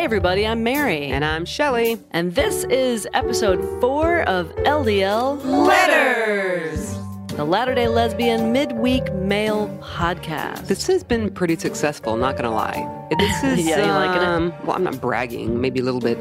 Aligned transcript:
Hey, 0.00 0.04
everybody, 0.06 0.46
I'm 0.46 0.62
Mary. 0.62 1.08
And 1.08 1.22
I'm 1.22 1.44
Shelly. 1.44 1.98
And 2.12 2.34
this 2.34 2.64
is 2.64 3.06
episode 3.12 3.60
four 3.82 4.22
of 4.22 4.46
LDL 4.64 5.44
Letters, 5.44 6.96
the 7.36 7.44
Latter 7.44 7.74
day 7.74 7.86
Lesbian 7.86 8.50
Midweek 8.50 9.12
Mail 9.12 9.68
Podcast. 9.82 10.68
This 10.68 10.86
has 10.86 11.04
been 11.04 11.28
pretty 11.30 11.54
successful, 11.56 12.16
not 12.16 12.38
gonna 12.38 12.50
lie. 12.50 13.08
This 13.18 13.44
is, 13.58 13.66
Yeah, 13.66 13.84
you 13.84 13.92
liking 13.92 14.22
it? 14.22 14.26
um, 14.26 14.54
well, 14.64 14.74
I'm 14.74 14.84
not 14.84 15.02
bragging, 15.02 15.60
maybe 15.60 15.80
a 15.80 15.82
little 15.82 16.00
bit, 16.00 16.16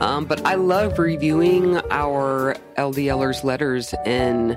um, 0.00 0.26
but 0.26 0.46
I 0.46 0.54
love 0.54 1.00
reviewing 1.00 1.78
our 1.90 2.54
LDLers 2.78 3.42
letters 3.42 3.92
and 4.04 4.56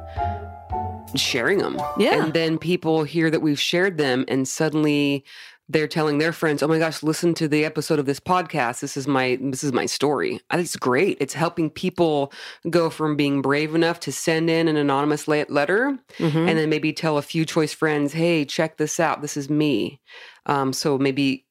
sharing 1.16 1.58
them. 1.58 1.82
Yeah. 1.98 2.24
And 2.24 2.34
then 2.34 2.60
people 2.60 3.04
hear 3.04 3.32
that 3.32 3.40
we've 3.42 3.60
shared 3.60 3.98
them 3.98 4.26
and 4.28 4.48
suddenly 4.48 5.26
they're 5.70 5.88
telling 5.88 6.18
their 6.18 6.34
friends, 6.34 6.64
"Oh 6.64 6.68
my 6.68 6.80
gosh, 6.80 7.04
listen 7.04 7.34
to 7.36 7.48
the 7.48 7.64
episode 7.64 8.00
of 8.00 8.06
this 8.08 8.20
podcast. 8.20 8.80
This 8.82 8.98
is 8.98 9.08
my 9.08 9.38
this 9.42 9.64
is 9.64 9.72
my 9.72 9.86
story." 9.86 10.42
I 10.50 10.56
think 10.56 10.66
it's 10.66 10.76
great. 10.76 11.18
It's 11.22 11.34
helping 11.36 11.70
people 11.70 12.34
go 12.70 12.90
from 12.90 13.16
being 13.16 13.42
brave 13.42 13.76
enough 13.76 14.00
to 14.02 14.12
send 14.12 14.50
in 14.50 14.68
an 14.68 14.76
anonymous 14.78 15.28
le- 15.28 15.46
letter 15.50 15.98
Mhm. 16.18 16.50
and 16.50 16.58
then 16.58 16.70
maybe 16.70 16.92
tell 16.92 17.18
a 17.18 17.22
few 17.22 17.46
choice 17.46 17.74
friends, 17.74 18.14
"Hey, 18.14 18.44
check 18.46 18.78
this 18.78 19.00
out. 19.00 19.22
This 19.22 19.38
is 19.38 19.50
me." 19.50 20.02
Um, 20.48 20.74
so 20.74 20.98
maybe 20.98 21.46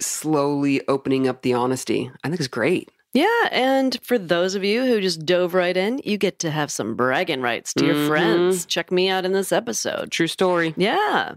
slowly 0.00 0.80
opening 0.88 1.26
up 1.26 1.42
the 1.42 1.54
honesty. 1.54 2.10
I 2.22 2.28
think 2.28 2.38
it's 2.40 2.48
great. 2.48 2.90
yeah, 3.14 3.48
and 3.50 3.98
for 4.02 4.16
those 4.16 4.54
of 4.54 4.64
you 4.64 4.86
who 4.86 4.98
just 5.00 5.26
dove 5.26 5.52
right 5.52 5.76
in, 5.76 6.00
you 6.02 6.16
get 6.16 6.38
to 6.38 6.50
have 6.50 6.70
some 6.70 6.94
bragging 6.96 7.42
rights 7.42 7.74
to 7.74 7.84
your 7.84 7.94
Mhm. 7.94 8.08
friends. 8.08 8.64
Check 8.64 8.90
me 8.90 9.10
out 9.10 9.26
in 9.26 9.32
this 9.32 9.52
episode. 9.52 10.10
True 10.10 10.26
story. 10.26 10.72
Yeah. 10.78 11.32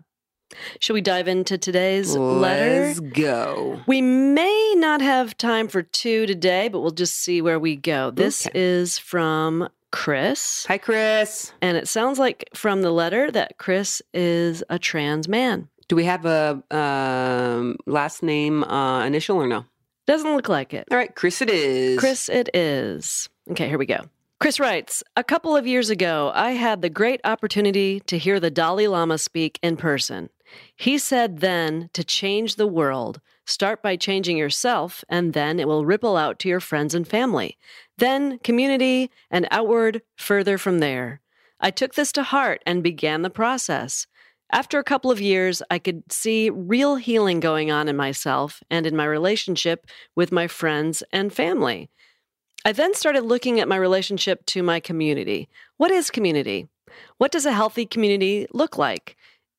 Should 0.79 0.93
we 0.93 1.01
dive 1.01 1.27
into 1.27 1.57
today's 1.57 2.15
letter? 2.15 2.87
Let's 2.87 2.99
go. 2.99 3.81
We 3.87 4.01
may 4.01 4.73
not 4.77 5.01
have 5.01 5.37
time 5.37 5.67
for 5.67 5.81
two 5.81 6.25
today, 6.25 6.67
but 6.69 6.81
we'll 6.81 6.91
just 6.91 7.15
see 7.15 7.41
where 7.41 7.59
we 7.59 7.75
go. 7.75 8.11
This 8.11 8.47
Okay. 8.47 8.59
is 8.59 8.97
from 8.97 9.69
Kris. 9.91 10.65
Hi, 10.67 10.77
Kris. 10.77 11.51
And 11.61 11.77
it 11.77 11.87
sounds 11.87 12.19
like 12.19 12.49
from 12.53 12.81
the 12.81 12.91
letter 12.91 13.31
that 13.31 13.57
Kris 13.57 14.01
is 14.13 14.63
a 14.69 14.77
trans 14.77 15.27
man. 15.27 15.69
Do 15.87 15.95
we 15.95 16.05
have 16.05 16.25
a 16.25 16.61
um, 16.71 17.77
last 17.85 18.23
name 18.23 18.63
uh, 18.63 19.05
initial 19.05 19.37
or 19.37 19.47
no? 19.47 19.65
Doesn't 20.07 20.35
look 20.35 20.49
like 20.49 20.73
it. 20.73 20.87
All 20.91 20.97
right, 20.97 21.13
Kris. 21.15 21.41
It 21.41 21.49
is 21.49 21.99
Kris, 21.99 22.29
it 22.29 22.49
is. 22.53 23.29
Okay, 23.51 23.67
here 23.67 23.77
we 23.77 23.85
go. 23.85 24.01
Kris 24.39 24.59
writes 24.59 25.01
A 25.15 25.23
couple 25.23 25.55
of 25.55 25.65
years 25.65 25.89
ago, 25.89 26.31
I 26.35 26.51
had 26.51 26.81
the 26.81 26.89
great 26.89 27.21
opportunity 27.23 28.01
to 28.01 28.17
hear 28.17 28.39
the 28.39 28.51
Dalai 28.51 28.87
Lama 28.87 29.17
speak 29.17 29.57
in 29.63 29.77
person. 29.77 30.29
He 30.75 30.97
said 30.97 31.39
then 31.39 31.89
to 31.93 32.03
change 32.03 32.55
the 32.55 32.67
world, 32.67 33.21
start 33.45 33.81
by 33.81 33.95
changing 33.95 34.37
yourself, 34.37 35.03
and 35.09 35.33
then 35.33 35.59
it 35.59 35.67
will 35.67 35.85
ripple 35.85 36.17
out 36.17 36.39
to 36.39 36.49
your 36.49 36.59
friends 36.59 36.95
and 36.95 37.07
family. 37.07 37.57
Then 37.97 38.39
community, 38.39 39.11
and 39.31 39.47
outward 39.51 40.01
further 40.17 40.57
from 40.57 40.79
there. 40.79 41.21
I 41.59 41.71
took 41.71 41.95
this 41.95 42.11
to 42.13 42.23
heart 42.23 42.61
and 42.65 42.83
began 42.83 43.21
the 43.21 43.29
process. 43.29 44.07
After 44.51 44.77
a 44.77 44.83
couple 44.83 45.09
of 45.09 45.21
years, 45.21 45.61
I 45.71 45.79
could 45.79 46.03
see 46.11 46.49
real 46.49 46.97
healing 46.97 47.39
going 47.39 47.71
on 47.71 47.87
in 47.87 47.95
myself 47.95 48.61
and 48.69 48.85
in 48.85 48.95
my 48.95 49.05
relationship 49.05 49.87
with 50.15 50.31
my 50.31 50.47
friends 50.47 51.01
and 51.11 51.33
family. 51.33 51.89
I 52.63 52.71
then 52.71 52.93
started 52.93 53.23
looking 53.23 53.59
at 53.59 53.67
my 53.67 53.75
relationship 53.75 54.45
to 54.47 54.63
my 54.63 54.79
community. 54.79 55.49
What 55.77 55.91
is 55.91 56.09
community? 56.11 56.67
What 57.17 57.31
does 57.31 57.45
a 57.45 57.53
healthy 57.53 57.85
community 57.85 58.47
look 58.53 58.77
like? 58.77 59.15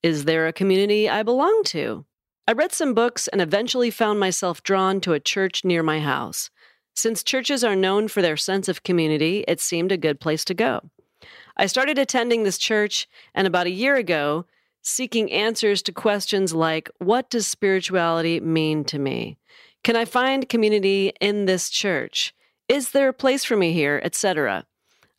Is 0.07 0.25
there 0.25 0.47
a 0.47 0.53
community 0.53 1.11
I 1.11 1.25
belong 1.25 1.63
to? 1.65 2.05
I 2.47 2.53
read 2.53 2.71
some 2.71 2.95
books 2.95 3.27
and 3.27 3.41
eventually 3.41 3.91
found 3.91 4.21
myself 4.21 4.63
drawn 4.63 5.01
to 5.01 5.15
a 5.15 5.19
church 5.19 5.65
near 5.65 5.83
my 5.83 5.99
house. 5.99 6.49
Since 6.95 7.25
churches 7.25 7.65
are 7.65 7.75
known 7.75 8.07
for 8.07 8.23
their 8.23 8.37
sense 8.37 8.69
of 8.69 8.85
community, 8.85 9.45
it 9.49 9.59
seemed 9.59 9.91
a 9.91 9.97
good 9.97 10.21
place 10.21 10.45
to 10.45 10.55
go. 10.55 10.91
I 11.57 11.67
started 11.67 11.99
attending 11.99 12.45
this 12.45 12.57
church, 12.57 13.09
and 13.35 13.49
about 13.49 13.67
a 13.67 13.71
year 13.71 13.97
ago, 13.97 14.47
seeking 14.81 15.33
answers 15.33 15.83
to 15.83 15.93
questions 15.93 16.55
like 16.55 16.89
What 16.99 17.29
does 17.29 17.49
spirituality 17.49 18.39
mean 18.39 18.85
to 18.85 19.01
me? 19.01 19.39
Can 19.83 19.97
I 19.97 20.05
find 20.05 20.49
community 20.49 21.15
in 21.21 21.47
this 21.47 21.69
church? 21.69 22.33
Is 22.69 22.93
there 22.93 23.09
a 23.09 23.13
place 23.13 23.45
for 23.45 23.57
me 23.57 23.73
here, 23.73 24.01
etc.? 24.05 24.67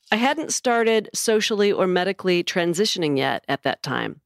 I 0.10 0.16
hadn't 0.16 0.54
started 0.54 1.10
socially 1.14 1.74
or 1.74 1.86
medically 1.86 2.42
transitioning 2.42 3.18
yet 3.18 3.44
at 3.50 3.64
that 3.64 3.84
time. 3.84 4.22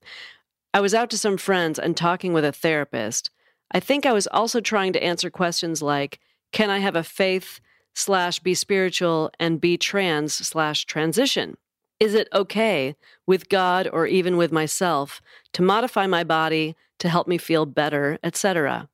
I 0.73 0.79
was 0.79 0.93
out 0.93 1.09
to 1.09 1.17
some 1.17 1.37
friends 1.37 1.77
and 1.77 1.97
talking 1.97 2.31
with 2.31 2.45
a 2.45 2.51
therapist. 2.51 3.29
I 3.71 3.79
think 3.79 4.05
I 4.05 4.13
was 4.13 4.27
also 4.27 4.61
trying 4.61 4.93
to 4.93 5.03
answer 5.03 5.29
questions 5.29 5.81
like 5.81 6.19
Can 6.51 6.69
I 6.69 6.79
have 6.79 6.95
a 6.95 7.03
faith 7.03 7.59
slash 7.93 8.39
be 8.39 8.53
spiritual 8.53 9.31
and 9.39 9.59
be 9.59 9.77
trans 9.77 10.33
slash 10.33 10.85
transition? 10.85 11.57
Is 11.99 12.13
it 12.13 12.29
okay 12.33 12.95
with 13.27 13.49
God 13.49 13.87
or 13.91 14.07
even 14.07 14.37
with 14.37 14.51
myself 14.51 15.21
to 15.53 15.61
modify 15.61 16.07
my 16.07 16.23
body 16.23 16.75
to 16.99 17.09
help 17.09 17.27
me 17.27 17.37
feel 17.37 17.65
better, 17.65 18.17
etc.? 18.23 18.89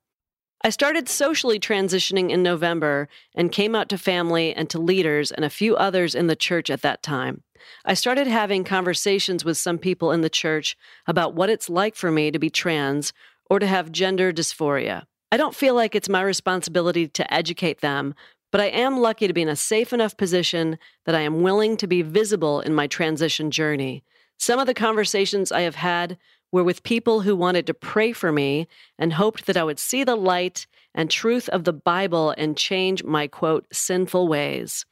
I 0.62 0.70
started 0.70 1.08
socially 1.08 1.60
transitioning 1.60 2.30
in 2.30 2.42
November 2.42 3.08
and 3.34 3.52
came 3.52 3.76
out 3.76 3.88
to 3.90 3.98
family 3.98 4.52
and 4.52 4.68
to 4.70 4.78
leaders 4.80 5.30
and 5.30 5.44
a 5.44 5.50
few 5.50 5.76
others 5.76 6.16
in 6.16 6.26
the 6.26 6.34
church 6.34 6.68
at 6.68 6.82
that 6.82 7.02
time. 7.02 7.42
I 7.84 7.94
started 7.94 8.26
having 8.26 8.64
conversations 8.64 9.44
with 9.44 9.56
some 9.56 9.78
people 9.78 10.10
in 10.10 10.20
the 10.20 10.30
church 10.30 10.76
about 11.06 11.34
what 11.34 11.50
it's 11.50 11.70
like 11.70 11.94
for 11.94 12.10
me 12.10 12.30
to 12.32 12.38
be 12.38 12.50
trans 12.50 13.12
or 13.48 13.58
to 13.60 13.66
have 13.66 13.92
gender 13.92 14.32
dysphoria. 14.32 15.04
I 15.30 15.36
don't 15.36 15.54
feel 15.54 15.74
like 15.74 15.94
it's 15.94 16.08
my 16.08 16.22
responsibility 16.22 17.06
to 17.06 17.34
educate 17.34 17.80
them, 17.80 18.14
but 18.50 18.60
I 18.60 18.66
am 18.66 18.98
lucky 18.98 19.26
to 19.26 19.34
be 19.34 19.42
in 19.42 19.48
a 19.48 19.56
safe 19.56 19.92
enough 19.92 20.16
position 20.16 20.78
that 21.04 21.14
I 21.14 21.20
am 21.20 21.42
willing 21.42 21.76
to 21.76 21.86
be 21.86 22.02
visible 22.02 22.60
in 22.60 22.74
my 22.74 22.86
transition 22.86 23.50
journey. 23.50 24.02
Some 24.38 24.58
of 24.58 24.66
the 24.66 24.74
conversations 24.74 25.52
I 25.52 25.62
have 25.62 25.74
had 25.74 26.16
were 26.52 26.64
with 26.64 26.82
people 26.82 27.20
who 27.20 27.36
wanted 27.36 27.66
to 27.66 27.74
pray 27.74 28.12
for 28.12 28.32
me 28.32 28.66
and 28.98 29.12
hoped 29.12 29.46
that 29.46 29.56
I 29.56 29.64
would 29.64 29.78
see 29.78 30.04
the 30.04 30.16
light 30.16 30.66
and 30.94 31.10
truth 31.10 31.48
of 31.50 31.64
the 31.64 31.72
Bible 31.72 32.34
and 32.36 32.56
change 32.56 33.04
my 33.04 33.26
quote, 33.26 33.66
sinful 33.72 34.28
ways. 34.28 34.84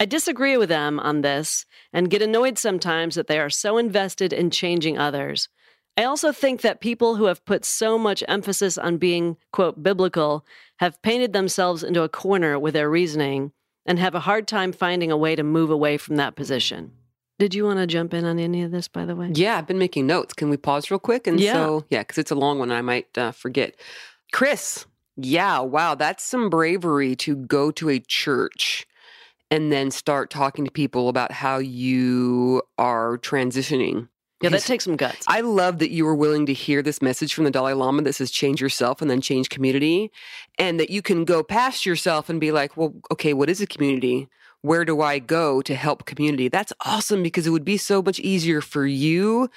I 0.00 0.06
disagree 0.06 0.56
with 0.56 0.68
them 0.68 0.98
on 0.98 1.20
this 1.20 1.64
and 1.92 2.10
get 2.10 2.22
annoyed 2.22 2.58
sometimes 2.58 3.14
that 3.14 3.26
they 3.26 3.38
are 3.38 3.50
so 3.50 3.78
invested 3.78 4.32
in 4.32 4.50
changing 4.50 4.98
others. 4.98 5.48
I 5.96 6.04
also 6.04 6.32
think 6.32 6.62
that 6.62 6.80
people 6.80 7.16
who 7.16 7.26
have 7.26 7.44
put 7.44 7.64
so 7.64 7.98
much 7.98 8.24
emphasis 8.26 8.78
on 8.78 8.96
being, 8.96 9.36
quote, 9.52 9.82
biblical 9.82 10.46
have 10.78 11.00
painted 11.02 11.34
themselves 11.34 11.84
into 11.84 12.02
a 12.02 12.08
corner 12.08 12.58
with 12.58 12.72
their 12.74 12.88
reasoning 12.88 13.52
and 13.84 13.98
have 13.98 14.14
a 14.14 14.20
hard 14.20 14.48
time 14.48 14.72
finding 14.72 15.10
a 15.10 15.16
way 15.16 15.36
to 15.36 15.42
move 15.42 15.70
away 15.70 15.98
from 15.98 16.16
that 16.16 16.34
position. 16.34 16.92
Did 17.38 17.54
you 17.54 17.64
want 17.64 17.78
to 17.78 17.86
jump 17.86 18.14
in 18.14 18.24
on 18.24 18.38
any 18.38 18.62
of 18.62 18.70
this, 18.70 18.88
by 18.88 19.04
the 19.04 19.16
way? 19.16 19.30
Yeah, 19.32 19.58
I've 19.58 19.66
been 19.66 19.78
making 19.78 20.06
notes. 20.06 20.34
Can 20.34 20.48
we 20.48 20.56
pause 20.56 20.90
real 20.90 21.00
quick? 21.00 21.26
And 21.26 21.40
Yeah. 21.40 21.52
so, 21.52 21.84
yeah, 21.90 22.00
because 22.00 22.18
it's 22.18 22.30
a 22.30 22.36
long 22.36 22.58
one. 22.58 22.70
I 22.70 22.82
might 22.82 23.16
uh, 23.18 23.32
forget. 23.32 23.74
Kris, 24.32 24.86
yeah, 25.16 25.58
wow, 25.58 25.94
that's 25.94 26.24
some 26.24 26.50
bravery 26.50 27.16
to 27.16 27.36
go 27.36 27.70
to 27.72 27.90
a 27.90 27.98
church 27.98 28.86
and 29.50 29.70
then 29.70 29.90
start 29.90 30.30
talking 30.30 30.64
to 30.64 30.70
people 30.70 31.08
about 31.08 31.32
how 31.32 31.58
you 31.58 32.62
are 32.78 33.18
transitioning. 33.18 34.08
Yeah, 34.40 34.48
that 34.48 34.62
takes 34.62 34.84
some 34.84 34.96
guts. 34.96 35.24
I 35.28 35.40
love 35.42 35.78
that 35.78 35.90
you 35.90 36.04
were 36.04 36.16
willing 36.16 36.46
to 36.46 36.52
hear 36.52 36.82
this 36.82 37.00
message 37.00 37.32
from 37.32 37.44
the 37.44 37.50
Dalai 37.50 37.74
Lama 37.74 38.02
that 38.02 38.14
says 38.14 38.30
change 38.30 38.60
yourself 38.60 39.00
and 39.00 39.10
then 39.10 39.20
change 39.20 39.50
community, 39.50 40.10
and 40.58 40.80
that 40.80 40.90
you 40.90 41.00
can 41.02 41.24
go 41.24 41.44
past 41.44 41.86
yourself 41.86 42.28
and 42.28 42.40
be 42.40 42.50
like, 42.50 42.76
well, 42.76 42.94
okay, 43.12 43.34
what 43.34 43.48
is 43.50 43.60
a 43.60 43.66
community? 43.66 44.28
Where 44.62 44.84
do 44.84 45.00
I 45.00 45.18
go 45.18 45.60
to 45.62 45.74
help 45.74 46.04
community? 46.06 46.48
That's 46.48 46.72
awesome 46.84 47.22
because 47.22 47.46
it 47.46 47.50
would 47.50 47.64
be 47.64 47.76
so 47.76 48.00
much 48.02 48.18
easier 48.20 48.60
for 48.60 48.86
you 48.86 49.50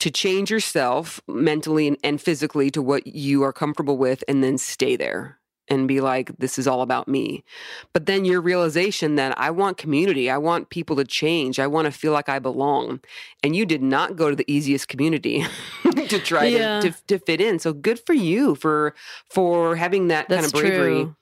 to 0.00 0.10
change 0.10 0.50
yourself 0.50 1.20
mentally 1.28 1.96
and, 2.02 2.20
physically 2.20 2.70
to 2.70 2.80
what 2.82 3.06
you 3.06 3.42
are 3.42 3.52
comfortable 3.52 3.96
with 3.98 4.22
and 4.28 4.42
then 4.44 4.56
stay 4.58 4.96
there 4.96 5.38
and 5.68 5.86
be 5.86 6.00
like, 6.00 6.32
this 6.38 6.58
is 6.58 6.66
all 6.66 6.82
about 6.82 7.06
me. 7.06 7.44
But 7.92 8.06
then 8.06 8.24
your 8.24 8.40
realization 8.40 9.14
that 9.16 9.38
I 9.38 9.50
want 9.50 9.76
community, 9.76 10.28
I 10.28 10.36
want 10.38 10.68
people 10.68 10.96
to 10.96 11.04
change, 11.04 11.60
I 11.60 11.66
want 11.68 11.84
to 11.86 11.92
feel 11.92 12.12
like 12.12 12.28
I 12.28 12.38
belong. 12.38 13.00
And 13.42 13.54
you 13.54 13.64
did 13.64 13.82
not 13.82 14.16
go 14.16 14.30
to 14.30 14.36
the 14.36 14.50
easiest 14.50 14.88
community 14.88 15.44
to 16.08 16.18
try 16.18 16.46
Yeah. 16.46 16.80
to, 16.80 16.90
to 16.90 16.96
to 17.06 17.18
fit 17.20 17.40
in. 17.40 17.58
So 17.60 17.72
good 17.72 18.00
for 18.04 18.14
you 18.14 18.56
for 18.56 18.94
for 19.30 19.76
having 19.76 20.08
that 20.08 20.28
kind 20.28 20.44
of 20.44 20.52
bravery. 20.52 21.04
true. 21.04 21.16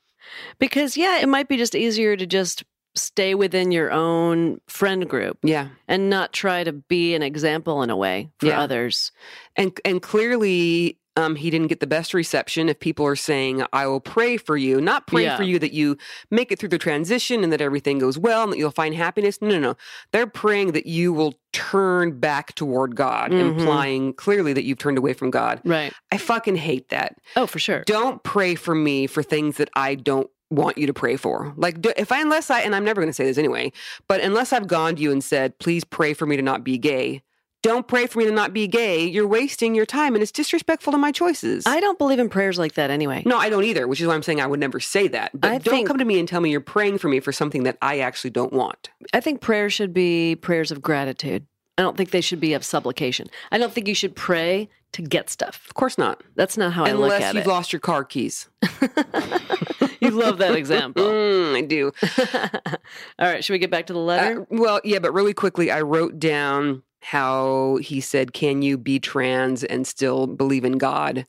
Because, 0.58 0.96
yeah, 0.96 1.18
it 1.20 1.28
might 1.28 1.48
be 1.48 1.56
just 1.56 1.74
easier 1.74 2.16
to 2.16 2.26
just 2.26 2.64
stay 2.94 3.34
within 3.34 3.70
your 3.72 3.90
own 3.92 4.60
friend 4.66 5.08
group 5.08 5.38
Yeah. 5.42 5.68
and 5.86 6.10
not 6.10 6.32
try 6.32 6.64
to 6.64 6.72
be 6.72 7.14
an 7.14 7.22
example 7.22 7.82
in 7.82 7.90
a 7.90 7.96
way 7.96 8.30
for 8.38 8.46
Yeah. 8.46 8.60
others. 8.60 9.12
And 9.56 9.78
and 9.84 10.02
clearly 10.02 10.98
um, 11.18 11.34
he 11.36 11.50
didn't 11.50 11.66
get 11.66 11.80
the 11.80 11.86
best 11.86 12.14
reception 12.14 12.68
if 12.68 12.78
people 12.80 13.04
are 13.04 13.16
saying, 13.16 13.64
I 13.72 13.86
will 13.86 14.00
pray 14.00 14.36
for 14.36 14.56
you, 14.56 14.80
not 14.80 15.06
pray 15.06 15.24
Yeah. 15.24 15.36
for 15.36 15.42
you 15.42 15.58
that 15.58 15.72
you 15.72 15.96
make 16.30 16.52
it 16.52 16.58
through 16.58 16.68
the 16.70 16.78
transition 16.78 17.42
and 17.42 17.52
that 17.52 17.60
everything 17.60 17.98
goes 17.98 18.16
well 18.16 18.44
and 18.44 18.52
that 18.52 18.58
you'll 18.58 18.70
find 18.70 18.94
happiness. 18.94 19.42
No, 19.42 19.48
no, 19.48 19.58
no. 19.58 19.76
They're 20.12 20.26
praying 20.26 20.72
that 20.72 20.86
you 20.86 21.12
will 21.12 21.34
turn 21.52 22.18
back 22.20 22.54
toward 22.54 22.94
God, 22.94 23.30
Mhm. 23.32 23.58
implying 23.58 24.12
clearly 24.14 24.52
that 24.52 24.64
you've 24.64 24.78
turned 24.78 24.96
away 24.98 25.12
from 25.12 25.30
God. 25.30 25.60
Right. 25.64 25.92
I 26.12 26.18
fucking 26.18 26.56
hate 26.56 26.88
that. 26.90 27.16
Oh, 27.36 27.46
for 27.46 27.58
sure. 27.58 27.82
Don't 27.86 28.22
pray 28.22 28.54
for 28.54 28.74
me 28.74 29.06
for 29.06 29.22
things 29.22 29.56
that 29.56 29.68
I 29.74 29.96
don't 29.96 30.30
want 30.50 30.78
you 30.78 30.86
to 30.86 30.94
pray 30.94 31.16
for. 31.16 31.52
Like, 31.56 31.80
do, 31.82 31.92
if 31.96 32.10
I, 32.12 32.20
unless 32.22 32.48
I, 32.50 32.60
and 32.60 32.74
I'm 32.74 32.84
never 32.84 33.00
going 33.02 33.10
to 33.10 33.14
say 33.14 33.24
this 33.24 33.36
anyway, 33.38 33.70
but 34.06 34.20
unless 34.22 34.52
I've 34.52 34.66
gone 34.66 34.96
to 34.96 35.02
you 35.02 35.12
and 35.12 35.22
said, 35.22 35.58
please 35.58 35.84
pray 35.84 36.14
for 36.14 36.24
me 36.26 36.36
to 36.36 36.42
not 36.42 36.64
be 36.64 36.78
gay, 36.78 37.22
don't 37.62 37.88
pray 37.88 38.06
for 38.06 38.18
me 38.20 38.24
to 38.24 38.30
not 38.32 38.52
be 38.52 38.66
gay. 38.68 39.04
You're 39.04 39.26
wasting 39.26 39.74
your 39.74 39.86
time 39.86 40.14
and 40.14 40.22
it's 40.22 40.30
disrespectful 40.32 40.92
to 40.92 40.98
my 40.98 41.10
choices. 41.12 41.66
I 41.66 41.80
don't 41.80 41.98
believe 41.98 42.18
in 42.18 42.28
prayers 42.28 42.58
like 42.58 42.74
that 42.74 42.90
anyway. 42.90 43.22
no, 43.26 43.36
I 43.36 43.48
don't 43.50 43.64
either, 43.64 43.88
which 43.88 44.00
is 44.00 44.06
why 44.06 44.14
I'm 44.14 44.22
saying 44.22 44.40
I 44.40 44.46
would 44.46 44.60
never 44.60 44.78
say 44.80 45.08
that. 45.08 45.32
But 45.38 45.48
I 45.50 45.58
don't 45.58 45.62
think- 45.74 45.88
come 45.88 45.98
to 45.98 46.04
me 46.04 46.18
and 46.18 46.28
tell 46.28 46.40
me 46.40 46.50
you're 46.50 46.60
praying 46.60 46.98
for 46.98 47.08
me 47.08 47.20
for 47.20 47.32
something 47.32 47.64
that 47.64 47.76
I 47.82 47.98
actually 47.98 48.30
don't 48.30 48.52
want. 48.52 48.90
I 49.12 49.20
think 49.20 49.40
prayers 49.40 49.72
should 49.72 49.92
be 49.92 50.36
prayers 50.36 50.70
of 50.70 50.80
gratitude. 50.82 51.46
I 51.76 51.82
don't 51.82 51.96
think 51.96 52.10
they 52.10 52.20
should 52.20 52.40
be 52.40 52.54
of 52.54 52.64
supplication. 52.64 53.28
I 53.52 53.58
don't 53.58 53.72
think 53.72 53.86
you 53.86 53.94
should 53.94 54.16
pray 54.16 54.68
to 54.92 55.02
get 55.02 55.30
stuff. 55.30 55.64
Of 55.68 55.74
course 55.74 55.96
not. 55.98 56.22
That's 56.34 56.56
not 56.56 56.72
how 56.72 56.84
I 56.84 56.92
look 56.92 57.12
at 57.12 57.20
it. 57.20 57.22
Unless 57.22 57.34
you've 57.34 57.46
lost 57.46 57.72
your 57.72 57.80
car 57.80 58.02
keys. 58.04 58.48
you 60.00 60.10
love 60.10 60.38
that 60.38 60.54
example. 60.56 61.04
Mm, 61.04 61.54
I 61.56 61.60
do. 61.62 61.92
All 63.18 63.30
right, 63.30 63.44
should 63.44 63.52
we 63.52 63.58
get 63.58 63.70
back 63.70 63.86
to 63.86 63.92
the 63.92 63.98
letter? 63.98 64.42
Uh, 64.42 64.44
well, 64.50 64.80
yeah, 64.84 64.98
but 64.98 65.12
really 65.12 65.34
quickly, 65.34 65.70
I 65.70 65.82
wrote 65.82 66.18
down 66.18 66.82
how 67.00 67.78
he 67.80 68.00
said, 68.00 68.32
Can 68.32 68.62
you 68.62 68.76
be 68.76 68.98
trans 68.98 69.64
and 69.64 69.86
still 69.86 70.26
believe 70.26 70.64
in 70.64 70.78
God? 70.78 71.26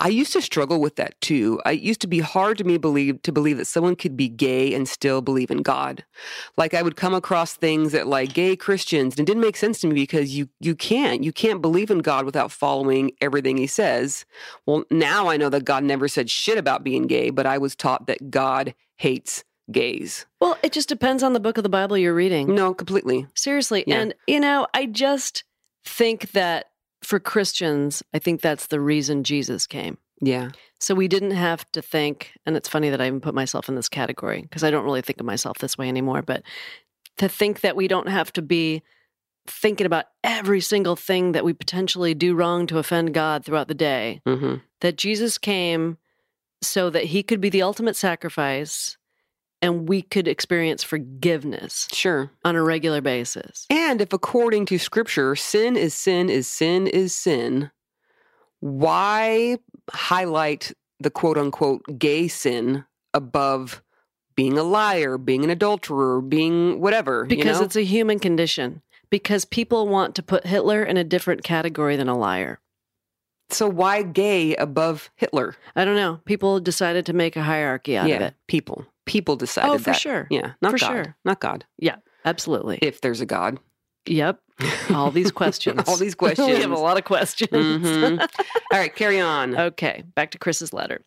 I 0.00 0.08
used 0.08 0.32
to 0.32 0.42
struggle 0.42 0.80
with 0.80 0.96
that 0.96 1.20
too. 1.20 1.60
It 1.66 1.80
used 1.80 2.00
to 2.00 2.06
be 2.06 2.20
hard 2.20 2.58
to 2.58 2.64
me 2.64 2.78
believe 2.78 3.22
to 3.22 3.32
believe 3.32 3.58
that 3.58 3.66
someone 3.66 3.96
could 3.96 4.16
be 4.16 4.28
gay 4.28 4.74
and 4.74 4.88
still 4.88 5.20
believe 5.20 5.50
in 5.50 5.62
God. 5.62 6.04
Like 6.56 6.74
I 6.74 6.82
would 6.82 6.96
come 6.96 7.14
across 7.14 7.54
things 7.54 7.92
that 7.92 8.06
like 8.06 8.32
gay 8.32 8.56
Christians, 8.56 9.14
and 9.14 9.20
it 9.20 9.26
didn't 9.26 9.42
make 9.42 9.56
sense 9.56 9.80
to 9.80 9.86
me 9.86 9.94
because 9.94 10.36
you 10.36 10.48
you 10.60 10.74
can't. 10.74 11.22
You 11.22 11.32
can't 11.32 11.62
believe 11.62 11.90
in 11.90 11.98
God 11.98 12.24
without 12.24 12.52
following 12.52 13.12
everything 13.20 13.56
he 13.56 13.66
says. 13.66 14.24
Well, 14.66 14.84
now 14.90 15.28
I 15.28 15.36
know 15.36 15.48
that 15.50 15.64
God 15.64 15.84
never 15.84 16.08
said 16.08 16.30
shit 16.30 16.58
about 16.58 16.84
being 16.84 17.06
gay, 17.06 17.30
but 17.30 17.46
I 17.46 17.58
was 17.58 17.76
taught 17.76 18.06
that 18.06 18.30
God 18.30 18.74
hates 18.96 19.44
gays. 19.72 20.26
well, 20.40 20.58
it 20.62 20.72
just 20.72 20.88
depends 20.88 21.22
on 21.22 21.32
the 21.32 21.40
book 21.40 21.56
of 21.56 21.62
the 21.62 21.68
Bible 21.68 21.98
you're 21.98 22.14
reading. 22.14 22.54
No, 22.54 22.74
completely. 22.74 23.26
Seriously. 23.34 23.84
Yeah. 23.86 24.00
And, 24.00 24.14
you 24.26 24.40
know, 24.40 24.66
I 24.74 24.86
just 24.86 25.44
think 25.84 26.32
that 26.32 26.70
for 27.02 27.18
Christians, 27.18 28.02
I 28.14 28.18
think 28.18 28.40
that's 28.40 28.68
the 28.68 28.80
reason 28.80 29.24
Jesus 29.24 29.66
came. 29.66 29.98
Yeah. 30.20 30.50
So 30.78 30.94
we 30.94 31.08
didn't 31.08 31.32
have 31.32 31.70
to 31.72 31.82
think, 31.82 32.32
and 32.46 32.56
it's 32.56 32.68
funny 32.68 32.90
that 32.90 33.00
I 33.00 33.06
even 33.06 33.20
put 33.20 33.34
myself 33.34 33.68
in 33.68 33.74
this 33.74 33.88
category 33.88 34.42
because 34.42 34.62
I 34.62 34.70
don't 34.70 34.84
really 34.84 35.02
think 35.02 35.18
of 35.20 35.26
myself 35.26 35.58
this 35.58 35.76
way 35.76 35.88
anymore, 35.88 36.22
but 36.22 36.42
to 37.18 37.28
think 37.28 37.60
that 37.60 37.76
we 37.76 37.88
don't 37.88 38.08
have 38.08 38.32
to 38.34 38.42
be 38.42 38.82
thinking 39.46 39.86
about 39.86 40.06
every 40.22 40.60
single 40.60 40.94
thing 40.94 41.32
that 41.32 41.44
we 41.44 41.52
potentially 41.52 42.14
do 42.14 42.34
wrong 42.34 42.66
to 42.68 42.78
offend 42.78 43.12
God 43.14 43.44
throughout 43.44 43.68
the 43.68 43.74
day, 43.74 44.20
hmm 44.26 44.56
that 44.80 44.96
Jesus 44.98 45.38
came 45.38 45.96
so 46.60 46.90
that 46.90 47.04
he 47.04 47.22
could 47.22 47.40
be 47.40 47.48
the 47.48 47.62
ultimate 47.62 47.94
sacrifice 47.94 48.96
and 49.62 49.88
we 49.88 50.02
could 50.02 50.26
experience 50.28 50.82
forgiveness 50.82 51.86
Sure. 51.92 52.30
on 52.44 52.56
a 52.56 52.62
regular 52.62 53.00
basis. 53.00 53.64
And 53.70 54.00
if 54.02 54.12
according 54.12 54.66
to 54.66 54.78
scripture, 54.78 55.36
sin 55.36 55.76
is 55.76 55.94
sin 55.94 56.28
is 56.28 56.46
sin 56.48 56.86
is 56.88 57.14
sin, 57.14 57.70
why 58.60 59.58
highlight 59.90 60.72
the 61.00 61.10
quote 61.10 61.38
unquote 61.38 61.82
gay 61.98 62.28
sin 62.28 62.84
above 63.14 63.82
being 64.34 64.56
a 64.56 64.62
liar, 64.62 65.18
being 65.18 65.44
an 65.44 65.50
adulterer, 65.50 66.20
being 66.20 66.80
whatever? 66.80 67.22
you 67.28 67.36
Because 67.36 67.58
know? 67.60 67.66
it's 67.66 67.76
a 67.76 67.82
human 67.84 68.18
condition. 68.18 68.82
Because 69.10 69.44
people 69.44 69.88
want 69.88 70.14
to 70.14 70.22
put 70.22 70.46
Hitler 70.46 70.82
in 70.82 70.96
a 70.96 71.04
different 71.04 71.44
category 71.44 71.96
than 71.96 72.08
a 72.08 72.16
liar. 72.16 72.60
so 73.50 73.68
why 73.68 74.02
gay 74.02 74.56
above 74.56 75.10
Hitler? 75.16 75.54
I 75.76 75.84
don't 75.84 75.96
know. 75.96 76.20
People 76.24 76.58
decided 76.60 77.04
to 77.06 77.12
make 77.12 77.36
a 77.36 77.42
hierarchy 77.42 77.96
out 77.98 78.08
yeah, 78.08 78.16
of 78.16 78.22
it. 78.22 78.34
people. 78.48 78.86
People 79.06 79.36
decided 79.36 79.70
Oh, 79.70 79.78
for 79.78 79.84
that. 79.84 79.96
sure. 80.00 80.26
Yeah, 80.30 80.52
not 80.62 80.72
For 80.72 80.78
God. 80.78 80.86
sure. 80.92 81.16
Not 81.24 81.40
God. 81.40 81.64
Yeah, 81.78 81.96
absolutely. 82.24 82.78
If 82.82 83.00
there's 83.00 83.20
a 83.20 83.26
God. 83.26 83.58
yep. 84.06 84.38
All 84.90 85.10
these 85.10 85.32
questions. 85.32 85.82
All 85.88 85.96
these 85.96 86.14
questions. 86.14 86.48
we 86.54 86.60
have 86.60 86.70
a 86.70 86.76
lot 86.78 86.96
of 86.98 87.04
questions. 87.04 87.50
Mhm. 87.86 88.20
All 88.72 88.78
right, 88.78 88.94
carry 88.94 89.20
on. 89.20 89.56
Okay, 89.58 90.04
back 90.14 90.30
to 90.32 90.38
Kris's 90.38 90.72
letter. 90.72 91.00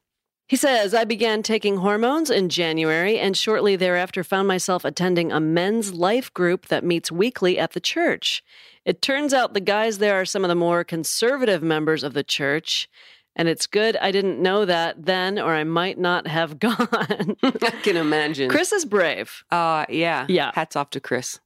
He 0.47 0.57
says, 0.57 0.94
I 0.94 1.06
began 1.06 1.42
taking 1.42 1.77
hormones 1.77 2.30
in 2.30 2.50
January 2.50 3.18
and 3.18 3.36
shortly 3.36 3.75
thereafter 3.75 4.24
found 4.24 4.48
myself 4.48 4.86
attending 4.86 5.31
a 5.31 5.39
men's 5.39 5.91
life 5.94 6.31
group 6.36 6.68
that 6.68 6.83
meets 6.83 7.12
weekly 7.12 7.57
at 7.57 7.71
the 7.71 7.80
church. 7.80 8.44
It 8.86 9.01
turns 9.01 9.33
out 9.33 9.56
the 9.56 9.59
guys 9.59 9.98
there 9.98 10.13
are 10.21 10.25
some 10.25 10.44
of 10.44 10.50
the 10.50 10.53
more 10.56 10.83
conservative 10.83 11.63
members 11.63 12.03
of 12.03 12.13
the 12.13 12.24
church. 12.24 12.88
And 13.36 13.48
it's 13.50 13.68
good 13.68 13.98
I 13.98 14.12
didn't 14.12 14.42
know 14.42 14.66
that 14.66 15.06
then, 15.06 15.40
or 15.40 15.54
I 15.54 15.64
might 15.64 15.98
not 15.98 16.28
have 16.28 16.60
gone. 16.60 17.36
I 17.44 17.74
can 17.84 17.98
imagine. 17.98 18.50
Kris 18.50 18.72
is 18.72 18.86
brave. 18.86 19.44
Uh, 19.52 19.86
yeah. 19.90 20.26
Yeah. 20.30 20.52
Hats 20.54 20.76
off 20.76 20.90
to 20.92 21.00
Kris. 21.00 21.40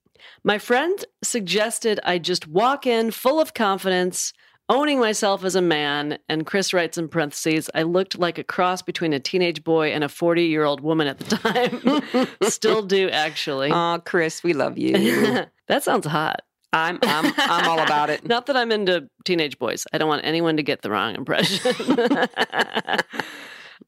My 0.43 0.57
friend 0.57 1.03
suggested 1.23 1.99
I 2.03 2.17
just 2.17 2.47
walk 2.47 2.85
in 2.85 3.11
full 3.11 3.39
of 3.39 3.53
confidence, 3.53 4.33
owning 4.67 4.99
myself 4.99 5.43
as 5.43 5.55
a 5.55 5.61
man. 5.61 6.19
And 6.27 6.45
Kris 6.45 6.73
writes 6.73 6.97
in 6.97 7.07
parentheses, 7.07 7.69
I 7.73 7.83
looked 7.83 8.19
like 8.19 8.37
a 8.37 8.43
cross 8.43 8.81
between 8.81 9.13
a 9.13 9.19
teenage 9.19 9.63
boy 9.63 9.91
and 9.91 10.03
a 10.03 10.09
40 10.09 10.43
year 10.43 10.63
old 10.65 10.81
woman 10.81 11.07
at 11.07 11.19
the 11.19 11.35
time. 11.37 12.27
Still 12.49 12.83
do, 12.83 13.09
actually. 13.09 13.71
Oh, 13.71 13.99
Kris, 14.05 14.43
we 14.43 14.53
love 14.53 14.77
you. 14.77 14.93
that 15.67 15.83
sounds 15.83 16.05
hot. 16.05 16.41
I'm 16.71 16.99
I'm 17.01 17.33
I'm 17.37 17.67
all 17.67 17.79
about 17.79 18.09
it. 18.09 18.25
Not 18.27 18.45
that 18.45 18.55
I'm 18.55 18.71
into 18.71 19.09
teenage 19.25 19.57
boys. 19.57 19.85
I 19.91 19.97
don't 19.97 20.07
want 20.07 20.25
anyone 20.25 20.57
to 20.57 20.63
get 20.63 20.81
the 20.81 20.91
wrong 20.91 21.15
impression. 21.15 21.73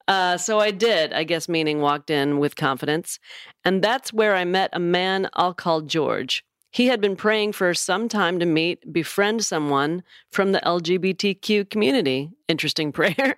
uh, 0.08 0.38
so 0.38 0.60
I 0.60 0.72
did, 0.72 1.14
I 1.14 1.24
guess, 1.24 1.48
meaning 1.48 1.82
walked 1.82 2.10
in 2.10 2.40
with 2.40 2.56
confidence. 2.56 3.20
And 3.64 3.84
that's 3.84 4.12
where 4.12 4.36
I 4.36 4.46
met 4.46 4.72
a 4.74 4.80
man 4.80 5.30
I'll 5.34 5.54
call 5.54 5.82
George. 5.82 6.44
He 6.72 6.88
had 6.88 7.02
been 7.02 7.18
praying 7.18 7.52
for 7.52 7.74
some 7.74 8.08
time 8.08 8.40
to 8.40 8.46
meet, 8.46 8.92
befriend 8.92 9.44
someone 9.44 10.04
from 10.32 10.54
the 10.54 10.62
LGBTQ 10.62 11.70
community. 11.70 12.32
Interesting 12.48 12.92
prayer. 12.92 13.36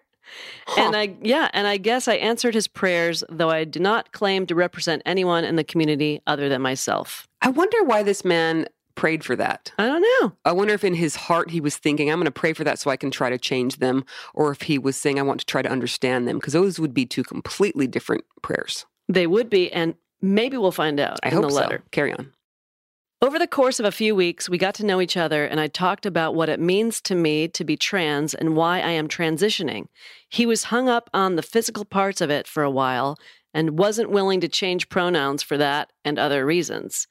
And 0.78 0.96
I, 0.96 1.16
yeah, 1.22 1.50
and 1.54 1.68
I 1.68 1.78
guess 1.78 2.08
I 2.08 2.16
answered 2.16 2.54
his 2.54 2.68
prayers, 2.68 3.24
though 3.30 3.50
I 3.50 3.66
do 3.66 3.80
not 3.80 4.14
claim 4.14 4.46
to 4.48 4.56
represent 4.56 5.02
anyone 5.06 5.44
in 5.44 5.58
the 5.58 5.64
community 5.64 6.22
other 6.26 6.48
than 6.48 6.62
myself. 6.62 7.28
I 7.42 7.50
wonder 7.50 7.84
why 7.84 8.04
this 8.04 8.24
man 8.24 8.68
prayed 8.96 9.24
for 9.24 9.36
that. 9.36 9.72
I 9.78 9.88
don't 9.88 10.02
know. 10.02 10.34
I 10.46 10.52
wonder 10.52 10.74
if 10.74 10.84
in 10.84 10.94
his 10.94 11.16
heart 11.16 11.50
he 11.52 11.62
was 11.62 11.78
thinking, 11.78 12.10
I'm 12.10 12.18
going 12.18 12.26
to 12.26 12.32
pray 12.32 12.54
for 12.54 12.64
that 12.64 12.80
so 12.80 12.92
I 12.92 12.98
can 12.98 13.12
try 13.12 13.30
to 13.30 13.38
change 13.38 13.78
them, 13.78 14.06
or 14.34 14.52
if 14.52 14.64
he 14.64 14.78
was 14.78 14.96
saying, 14.96 15.20
I 15.20 15.24
want 15.24 15.40
to 15.40 15.46
try 15.46 15.62
to 15.62 15.70
understand 15.70 16.28
them, 16.28 16.38
because 16.38 16.54
those 16.54 16.80
would 16.80 16.94
be 16.94 17.06
two 17.06 17.24
completely 17.24 17.88
different 17.88 18.24
prayers. 18.42 18.86
They 19.10 19.28
would 19.28 19.50
be, 19.50 19.72
and 19.72 19.96
maybe 20.22 20.58
we'll 20.58 20.72
find 20.72 21.00
out 21.00 21.20
I 21.24 21.30
in 21.30 21.34
hope 21.34 21.50
the 21.50 21.54
letter. 21.54 21.82
so. 21.84 21.90
Carry 21.92 22.14
on. 22.14 22.32
Over 23.22 23.40
the 23.40 23.48
course 23.48 23.80
of 23.80 23.86
a 23.86 23.92
few 23.92 24.16
weeks, 24.16 24.50
we 24.50 24.58
got 24.58 24.76
to 24.76 24.86
know 24.86 25.00
each 25.00 25.16
other, 25.16 25.46
and 25.46 25.58
I 25.58 25.68
talked 25.68 26.06
about 26.06 26.36
what 26.36 26.50
it 26.50 26.60
means 26.60 27.00
to 27.02 27.16
me 27.16 27.48
to 27.48 27.64
be 27.64 27.78
trans 27.78 28.34
and 28.34 28.54
why 28.54 28.82
I 28.82 28.90
am 28.90 29.08
transitioning. 29.08 29.86
He 30.30 30.46
was 30.46 30.66
hung 30.66 30.90
up 30.90 31.10
on 31.14 31.38
the 31.38 31.42
physical 31.42 31.86
parts 31.86 32.20
of 32.20 32.30
it 32.30 32.48
for 32.48 32.64
a 32.64 32.70
while 32.70 33.18
and 33.54 33.80
wasn't 33.80 34.10
willing 34.10 34.42
to 34.42 34.50
change 34.50 34.90
pronouns 34.90 35.42
for 35.42 35.58
that 35.58 35.94
and 36.04 36.20
other 36.20 36.46
reasons. 36.46 37.08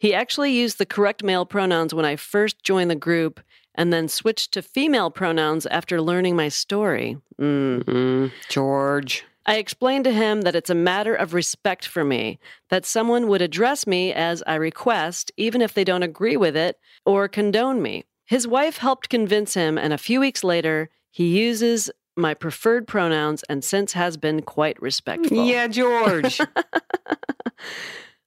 He 0.00 0.14
actually 0.14 0.50
used 0.50 0.78
the 0.78 0.86
correct 0.86 1.22
male 1.22 1.44
pronouns 1.44 1.92
when 1.92 2.06
I 2.06 2.16
first 2.16 2.62
joined 2.62 2.90
the 2.90 2.96
group 2.96 3.38
and 3.74 3.92
then 3.92 4.08
switched 4.08 4.52
to 4.52 4.62
female 4.62 5.10
pronouns 5.10 5.66
after 5.66 6.00
learning 6.00 6.34
my 6.34 6.48
story. 6.48 7.18
Mm. 7.38 7.84
Mm, 7.84 8.32
George. 8.48 9.26
I 9.44 9.56
explained 9.56 10.04
to 10.04 10.12
him 10.12 10.40
that 10.40 10.56
it's 10.56 10.70
a 10.70 10.74
matter 10.74 11.14
of 11.14 11.34
respect 11.34 11.86
for 11.86 12.02
me, 12.02 12.38
that 12.70 12.86
someone 12.86 13.28
would 13.28 13.42
address 13.42 13.86
me 13.86 14.10
as 14.10 14.42
I 14.46 14.54
request, 14.54 15.32
even 15.36 15.60
if 15.60 15.74
they 15.74 15.84
don't 15.84 16.02
agree 16.02 16.36
with 16.36 16.56
it 16.56 16.78
or 17.04 17.28
condone 17.28 17.82
me. 17.82 18.04
His 18.24 18.48
wife 18.48 18.78
helped 18.78 19.10
convince 19.10 19.52
him, 19.52 19.76
and 19.76 19.92
a 19.92 19.98
few 19.98 20.20
weeks 20.20 20.42
later, 20.42 20.88
he 21.10 21.38
uses 21.38 21.90
my 22.16 22.32
preferred 22.32 22.86
pronouns 22.86 23.42
and 23.50 23.62
since 23.62 23.92
has 23.92 24.16
been 24.16 24.40
quite 24.40 24.80
respectful. 24.80 25.44
Yeah, 25.44 25.66
George. 25.66 26.40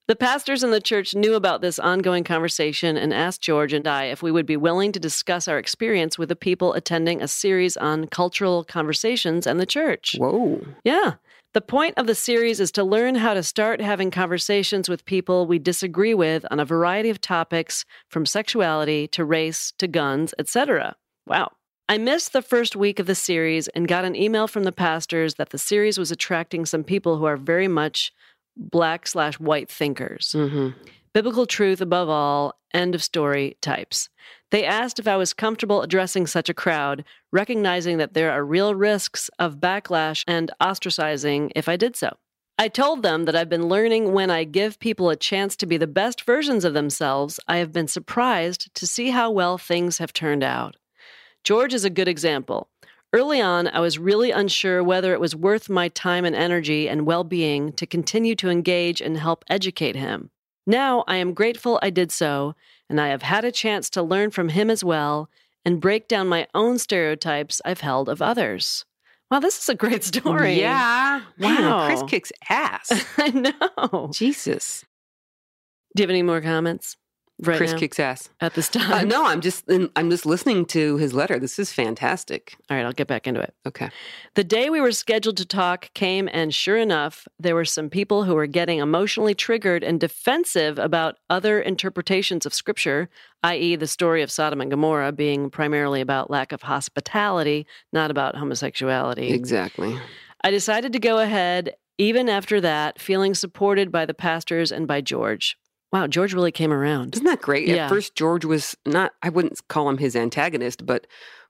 The 0.05 0.17
pastors 0.17 0.63
in 0.63 0.71
the 0.71 0.81
church 0.81 1.15
knew 1.15 1.33
about 1.33 1.61
this 1.61 1.79
ongoing 1.79 2.25
conversation 2.25 2.97
and 2.97 3.13
asked 3.13 3.41
George 3.41 3.71
and 3.71 3.87
I 3.87 4.05
if 4.05 4.21
we 4.21 4.31
would 4.31 4.45
be 4.45 4.57
willing 4.57 4.91
to 4.91 4.99
discuss 4.99 5.47
our 5.47 5.57
experience 5.57 6.17
with 6.19 6.27
the 6.27 6.35
people 6.35 6.73
attending 6.73 7.21
a 7.21 7.27
series 7.27 7.77
on 7.77 8.07
cultural 8.07 8.65
conversations 8.65 9.47
and 9.47 9.61
the 9.61 9.65
church. 9.65 10.17
Whoa. 10.19 10.61
Yeah. 10.83 11.13
The 11.53 11.61
point 11.61 11.93
of 11.97 12.05
the 12.05 12.15
series 12.15 12.59
is 12.59 12.71
to 12.73 12.83
learn 12.83 13.15
how 13.15 13.33
to 13.33 13.43
start 13.43 13.79
having 13.79 14.11
conversations 14.11 14.89
with 14.89 15.05
people 15.05 15.45
we 15.45 15.57
disagree 15.57 16.13
with 16.13 16.45
on 16.51 16.59
a 16.59 16.65
variety 16.65 17.09
of 17.09 17.21
topics 17.21 17.85
from 18.09 18.25
sexuality 18.25 19.07
to 19.09 19.23
race 19.23 19.71
to 19.77 19.87
guns, 19.87 20.33
etc. 20.37 20.97
Wow. 21.25 21.51
I 21.87 21.97
missed 21.97 22.33
the 22.33 22.41
first 22.41 22.75
week 22.75 22.99
of 22.99 23.07
the 23.07 23.15
series 23.15 23.67
and 23.69 23.87
got 23.87 24.03
an 24.03 24.15
email 24.15 24.47
from 24.47 24.63
the 24.63 24.71
pastors 24.71 25.35
that 25.35 25.51
the 25.51 25.57
series 25.57 25.97
was 25.97 26.11
attracting 26.11 26.65
some 26.65 26.83
people 26.83 27.17
who 27.17 27.25
are 27.25 27.37
very 27.37 27.67
much 27.67 28.11
black 28.55 29.07
slash 29.07 29.39
white 29.39 29.69
thinkers. 29.69 30.31
hmm 30.31 30.69
Biblical 31.13 31.45
truth 31.45 31.79
above 31.79 32.09
all, 32.09 32.55
end 32.73 32.95
of 32.95 33.03
story 33.03 33.55
types. 33.61 34.09
They 34.49 34.65
asked 34.65 34.97
if 34.97 35.07
I 35.07 35.15
was 35.15 35.31
comfortable 35.31 35.83
addressing 35.83 36.25
such 36.25 36.49
a 36.49 36.55
crowd, 36.55 37.05
recognizing 37.31 37.99
that 37.99 38.15
there 38.15 38.31
are 38.31 38.43
real 38.43 38.73
risks 38.73 39.29
of 39.37 39.57
backlash 39.57 40.23
and 40.27 40.51
ostracizing 40.59 41.51
if 41.55 41.69
I 41.69 41.75
did 41.75 41.95
so. 41.95 42.17
I 42.57 42.67
told 42.67 43.03
them 43.03 43.25
that 43.25 43.35
I've 43.35 43.49
been 43.49 43.67
learning 43.67 44.13
when 44.13 44.29
I 44.29 44.43
give 44.43 44.79
people 44.79 45.09
a 45.09 45.15
chance 45.15 45.55
to 45.57 45.65
be 45.65 45.77
the 45.77 45.87
best 45.87 46.23
versions 46.23 46.65
of 46.65 46.73
themselves, 46.73 47.39
I 47.47 47.57
have 47.57 47.71
been 47.71 47.87
surprised 47.87 48.73
to 48.75 48.87
see 48.87 49.09
how 49.09 49.31
well 49.31 49.57
things 49.57 49.97
have 49.97 50.13
turned 50.13 50.43
out. 50.43 50.77
George 51.43 51.73
is 51.73 51.83
a 51.83 51.89
good 51.89 52.07
example. 52.07 52.69
Early 53.13 53.39
on, 53.39 53.67
I 53.67 53.79
was 53.79 53.99
really 53.99 54.31
unsure 54.31 54.83
whether 54.83 55.13
it 55.13 55.19
was 55.19 55.35
worth 55.35 55.69
my 55.69 55.87
time 55.89 56.25
and 56.25 56.35
energy 56.35 56.89
and 56.89 57.05
well 57.05 57.23
being 57.23 57.71
to 57.73 57.85
continue 57.85 58.35
to 58.37 58.49
engage 58.49 59.01
and 59.01 59.15
help 59.15 59.45
educate 59.47 59.95
him. 59.95 60.31
Now 60.65 61.03
I 61.07 61.17
am 61.17 61.35
grateful 61.35 61.77
I 61.83 61.91
did 61.91 62.11
so, 62.11 62.55
and 62.89 62.99
I 62.99 63.09
have 63.09 63.21
had 63.21 63.45
a 63.45 63.51
chance 63.51 63.87
to 63.91 64.01
learn 64.01 64.31
from 64.31 64.49
him 64.49 64.71
as 64.71 64.83
well 64.83 65.29
and 65.63 65.79
break 65.79 66.07
down 66.07 66.27
my 66.27 66.47
own 66.55 66.79
stereotypes 66.79 67.61
I've 67.63 67.81
held 67.81 68.09
of 68.09 68.19
others. 68.19 68.83
Wow, 69.29 69.41
this 69.41 69.59
is 69.61 69.69
a 69.69 69.75
great 69.75 70.03
story. 70.13 70.59
Yeah. 70.59 71.21
Wow. 71.37 71.59
Wow. 71.59 71.85
Kris 71.85 72.03
kicks 72.07 72.31
ass. 72.49 72.91
I 73.19 73.29
know. 73.29 74.09
Jesus. 74.11 74.83
Do 75.95 76.01
you 76.01 76.05
have 76.05 76.09
any 76.09 76.23
more 76.23 76.41
comments 76.41 76.97
right 77.43 77.57
Kris 77.57 77.73
now 77.73 77.77
kicks 77.79 77.99
ass. 77.99 78.29
at 78.41 78.53
this 78.53 78.69
Uh, 78.75 78.79
time? 78.79 79.07
no, 79.07 79.25
I'm 79.25 79.41
just 79.41 79.63
I'm 79.95 80.09
just 80.09 80.25
listening 80.25 80.65
to 80.67 80.97
his 80.97 81.13
letter. 81.13 81.39
This 81.39 81.59
is 81.59 81.71
fantastic. 81.71 82.55
All 82.69 82.77
right, 82.77 82.85
I'll 82.85 82.91
get 82.93 83.07
back 83.07 83.27
into 83.27 83.39
it. 83.41 83.53
Okay. 83.65 83.89
The 84.35 84.43
day 84.43 84.69
we 84.69 84.81
were 84.81 84.91
scheduled 84.91 85.37
to 85.37 85.45
talk 85.45 85.93
came, 85.93 86.29
and 86.33 86.53
sure 86.53 86.77
enough, 86.77 87.27
there 87.39 87.55
were 87.55 87.65
some 87.65 87.89
people 87.89 88.23
who 88.23 88.33
were 88.35 88.47
getting 88.47 88.79
emotionally 88.79 89.33
triggered 89.35 89.83
and 89.83 89.99
defensive 89.99 90.79
about 90.79 91.17
other 91.29 91.59
interpretations 91.61 92.45
of 92.45 92.53
Scripture, 92.53 93.09
i.e., 93.43 93.75
the 93.75 93.87
story 93.87 94.21
of 94.21 94.31
Sodom 94.31 94.61
and 94.61 94.71
Gomorrah 94.71 95.11
being 95.11 95.49
primarily 95.49 96.01
about 96.01 96.29
lack 96.31 96.51
of 96.51 96.63
hospitality, 96.63 97.65
not 97.91 98.11
about 98.11 98.35
homosexuality. 98.35 99.29
Exactly. 99.31 99.97
I 100.43 100.51
decided 100.51 100.93
to 100.93 100.99
go 100.99 101.19
ahead, 101.19 101.75
even 101.97 102.27
after 102.29 102.59
that, 102.61 102.99
feeling 102.99 103.33
supported 103.33 103.91
by 103.91 104.05
the 104.05 104.13
pastors 104.13 104.71
and 104.71 104.87
by 104.87 105.01
George. 105.01 105.57
Wow, 105.93 106.07
George 106.07 106.33
really 106.33 106.51
came 106.51 106.73
around. 106.73 107.13
Isn't 107.13 107.27
that 107.27 107.41
great? 107.41 107.67
Yeah. 107.67 107.85
At 107.85 107.89
first, 107.89 108.15
George 108.15 108.45
was 108.45 108.75
not, 108.83 109.13
I 109.21 109.29
wouldn't 109.29 109.65
call 109.67 109.87
him 109.87 109.99
his 109.99 110.15
antagonist, 110.15 110.87
but 110.87 111.05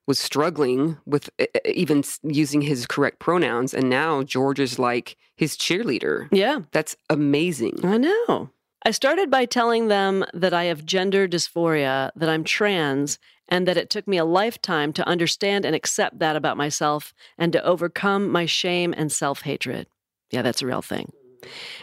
was 0.05 0.19
struggling 0.19 0.97
with 1.05 1.29
even 1.63 2.03
using 2.23 2.61
his 2.61 2.85
correct 2.85 3.19
pronouns. 3.19 3.73
And 3.73 3.89
now 3.89 4.21
George 4.21 4.59
is 4.59 4.77
like 4.77 5.15
his 5.37 5.55
cheerleader. 5.55 6.27
Yeah, 6.29 6.59
That's 6.73 6.97
amazing. 7.09 7.79
I 7.85 7.97
know. 7.97 8.49
I 8.85 8.91
started 8.91 9.31
by 9.31 9.45
telling 9.45 9.87
them 9.87 10.25
that 10.33 10.53
I 10.53 10.65
have 10.65 10.85
gender 10.85 11.25
dysphoria, 11.25 12.11
that 12.17 12.27
I'm 12.27 12.43
trans, 12.43 13.17
and 13.47 13.65
that 13.65 13.77
it 13.77 13.89
took 13.89 14.09
me 14.09 14.17
a 14.17 14.25
lifetime 14.25 14.91
to 14.93 15.07
understand 15.07 15.63
and 15.63 15.73
accept 15.73 16.19
that 16.19 16.35
about 16.35 16.57
myself 16.57 17.13
and 17.37 17.53
to 17.53 17.63
overcome 17.63 18.29
my 18.29 18.45
shame 18.45 18.93
and 18.97 19.09
self 19.09 19.43
hatred. 19.43 19.87
Yeah, 20.31 20.41
that's 20.41 20.61
a 20.61 20.67
real 20.67 20.81
thing. 20.81 21.13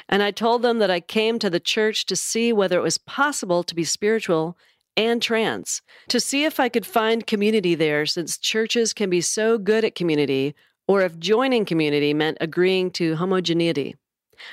And 0.09 0.23
I 0.23 0.31
told 0.31 0.63
them 0.63 0.79
that 0.79 0.91
I 0.91 1.01
came 1.01 1.39
to 1.39 1.51
the 1.51 1.61
church 1.61 2.07
to 2.07 2.17
see 2.17 2.53
whether 2.53 2.79
it 2.79 2.83
was 2.83 2.99
possible 2.99 3.63
to 3.63 3.75
be 3.75 3.85
spiritual 3.85 4.57
and 4.97 5.23
trans, 5.23 5.83
to 6.09 6.21
see 6.21 6.45
if 6.45 6.59
I 6.61 6.69
could 6.69 6.87
find 6.87 7.27
community 7.27 7.75
there 7.75 8.07
since 8.07 8.39
churches 8.39 8.93
can 8.93 9.09
be 9.09 9.21
so 9.21 9.57
good 9.57 9.85
at 9.85 9.95
community, 9.95 10.55
or 10.87 11.03
if 11.03 11.19
joining 11.19 11.65
community 11.65 12.13
meant 12.13 12.39
agreeing 12.41 12.91
to 12.93 13.17
homogeneity. 13.17 13.95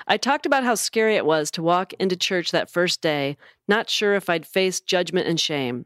I 0.08 0.18
talked 0.18 0.46
about 0.46 0.64
how 0.64 0.76
scary 0.76 1.16
it 1.16 1.26
was 1.26 1.50
to 1.52 1.64
walk 1.64 1.94
into 1.94 2.16
church 2.16 2.52
that 2.52 2.70
first 2.70 3.02
day, 3.02 3.38
not 3.68 3.90
sure 3.90 4.16
if 4.16 4.30
I'd 4.30 4.46
face 4.46 4.80
judgment 4.80 5.28
and 5.28 5.40
shame, 5.40 5.86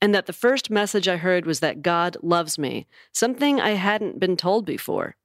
and 0.00 0.14
that 0.14 0.26
the 0.26 0.32
first 0.32 0.70
message 0.70 1.08
I 1.08 1.16
heard 1.16 1.44
was 1.44 1.60
that 1.60 1.82
God 1.82 2.16
loves 2.22 2.58
me, 2.58 2.86
something 3.12 3.60
I 3.60 3.70
hadn't 3.70 4.20
been 4.20 4.36
told 4.36 4.64
before. 4.64 5.16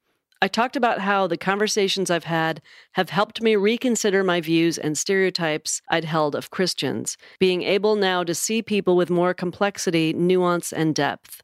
I 0.44 0.50
talked 0.50 0.76
about 0.76 1.00
how 1.00 1.26
the 1.26 1.38
conversations 1.38 2.12
I've 2.12 2.26
had 2.26 2.62
have 2.96 3.10
helped 3.10 3.42
me 3.42 3.56
reconsider 3.56 4.26
my 4.26 4.42
views 4.42 4.78
and 4.78 4.98
stereotypes 4.98 5.82
I'd 5.90 6.04
held 6.04 6.36
of 6.36 6.50
Christians, 6.50 7.16
being 7.40 7.64
able 7.64 7.96
now 7.96 8.26
to 8.26 8.36
see 8.36 8.62
people 8.62 8.98
with 8.98 9.10
more 9.10 9.34
complexity, 9.34 10.12
nuance, 10.12 10.74
and 10.74 10.94
depth. 10.94 11.42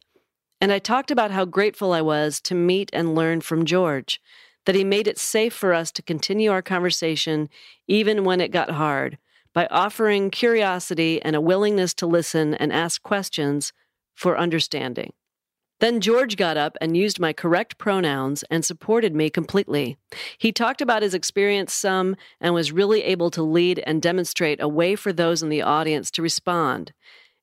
And 0.59 0.73
I 0.73 0.79
talked 0.79 1.11
about 1.11 1.31
how 1.31 1.45
grateful 1.45 1.93
I 1.93 2.01
was 2.01 2.41
to 2.41 2.53
meet 2.53 2.89
and 2.91 3.15
learn 3.15 3.39
from 3.39 3.63
George, 3.63 4.19
that 4.65 4.75
he 4.75 4.83
made 4.83 5.07
it 5.07 5.17
safe 5.17 5.53
for 5.53 5.73
us 5.73 5.93
to 5.93 6.01
continue 6.01 6.51
our 6.51 6.61
conversation 6.61 7.47
even 7.87 8.25
when 8.25 8.41
it 8.41 8.51
got 8.51 8.71
hard 8.71 9.17
by 9.53 9.65
offering 9.67 10.29
curiosity 10.29 11.21
and 11.21 11.37
a 11.37 11.41
willingness 11.41 11.93
to 11.93 12.05
listen 12.05 12.53
and 12.53 12.73
ask 12.73 13.01
questions 13.01 13.71
for 14.13 14.37
understanding. 14.37 15.13
Then 15.79 16.01
George 16.01 16.36
got 16.36 16.57
up 16.57 16.77
and 16.81 16.98
used 16.98 17.19
my 17.19 17.31
correct 17.31 17.77
pronouns 17.77 18.43
and 18.50 18.65
supported 18.65 19.15
me 19.15 19.29
completely. 19.29 19.98
He 20.38 20.51
talked 20.51 20.81
about 20.81 21.03
his 21.03 21.13
experience 21.13 21.74
some 21.74 22.15
and 22.41 22.53
was 22.53 22.71
really 22.71 23.03
able 23.03 23.31
to 23.31 23.41
lead 23.41 23.79
and 23.88 24.01
demonstrate 24.01 24.62
a 24.62 24.67
way 24.67 24.95
for 24.95 25.13
those 25.13 25.41
in 25.41 25.50
the 25.50 25.62
audience 25.62 26.12
to 26.12 26.21
respond. 26.21 26.91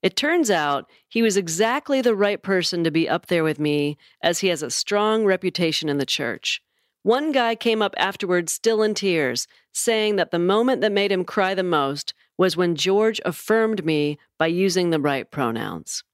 It 0.03 0.17
turns 0.17 0.51
out 0.51 0.91
he 1.09 1.23
was 1.23 1.37
exactly 1.37 2.03
the 2.03 2.15
right 2.15 2.43
person 2.43 2.85
to 2.85 2.91
be 2.91 3.09
up 3.09 3.27
there 3.27 3.43
with 3.43 3.59
me, 3.59 3.97
as 4.23 4.41
he 4.41 4.49
has 4.49 4.63
a 4.63 4.71
strong 4.71 5.25
reputation 5.25 5.89
in 5.89 5.97
the 5.97 6.07
church. 6.07 6.61
One 7.03 7.33
guy 7.33 7.55
came 7.55 7.81
up 7.81 7.95
afterwards, 7.97 8.53
still 8.53 8.83
in 8.83 8.95
tears, 8.95 9.47
saying 9.73 10.17
that 10.17 10.31
the 10.31 10.39
moment 10.39 10.81
that 10.83 10.93
made 10.93 11.11
him 11.11 11.25
cry 11.25 11.55
the 11.55 11.63
most 11.63 12.13
was 12.37 12.57
when 12.57 12.77
George 12.77 13.21
affirmed 13.25 13.85
me 13.85 14.19
by 14.39 14.49
using 14.49 14.91
the 14.91 15.01
right 15.01 15.31
pronouns. 15.31 16.05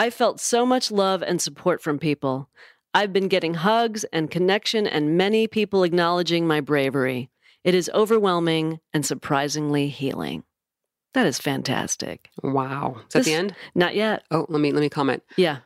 I 0.00 0.08
felt 0.08 0.40
so 0.40 0.64
much 0.64 0.90
love 0.90 1.22
and 1.22 1.42
support 1.42 1.82
from 1.82 1.98
people. 1.98 2.48
I've 2.94 3.12
been 3.12 3.28
getting 3.28 3.52
hugs 3.52 4.04
and 4.14 4.30
connection, 4.30 4.86
and 4.86 5.18
many 5.18 5.46
people 5.46 5.82
acknowledging 5.82 6.46
my 6.46 6.62
bravery. 6.62 7.28
It 7.64 7.74
is 7.74 7.90
overwhelming 7.92 8.80
and 8.94 9.04
surprisingly 9.04 9.88
healing. 9.88 10.44
That 11.12 11.26
is 11.26 11.38
fantastic. 11.38 12.30
Wow. 12.42 12.96
Is 13.08 13.12
that 13.12 13.24
the 13.26 13.34
end? 13.34 13.54
Not 13.74 13.94
yet. 13.94 14.22
Oh, 14.30 14.46
let 14.48 14.62
me 14.62 14.72
let 14.72 14.80
me 14.80 14.88
comment. 14.88 15.22
Yeah. 15.36 15.58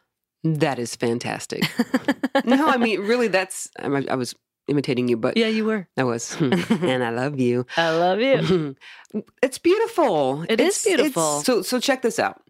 That 0.42 0.80
is 0.80 0.96
fantastic. 0.96 1.62
no, 2.44 2.66
I 2.66 2.76
mean 2.76 3.02
really. 3.02 3.28
That's 3.28 3.68
I, 3.78 3.86
I 4.10 4.16
was 4.16 4.34
imitating 4.66 5.06
you, 5.06 5.16
but 5.16 5.36
yeah, 5.36 5.46
you 5.46 5.64
were. 5.64 5.86
I 5.96 6.02
was, 6.04 6.34
hmm, 6.34 6.52
and 6.84 7.04
I 7.04 7.10
love 7.10 7.38
you. 7.38 7.66
I 7.76 7.90
love 7.96 8.18
you. 8.20 8.74
it's 9.42 9.58
beautiful. 9.58 10.42
It 10.48 10.60
is 10.60 10.84
It's- 10.84 10.84
beautiful. 10.84 11.40
it's- 11.40 11.46
so 11.46 11.62
so 11.62 11.78
check 11.78 12.02
this 12.02 12.18
out. 12.18 12.42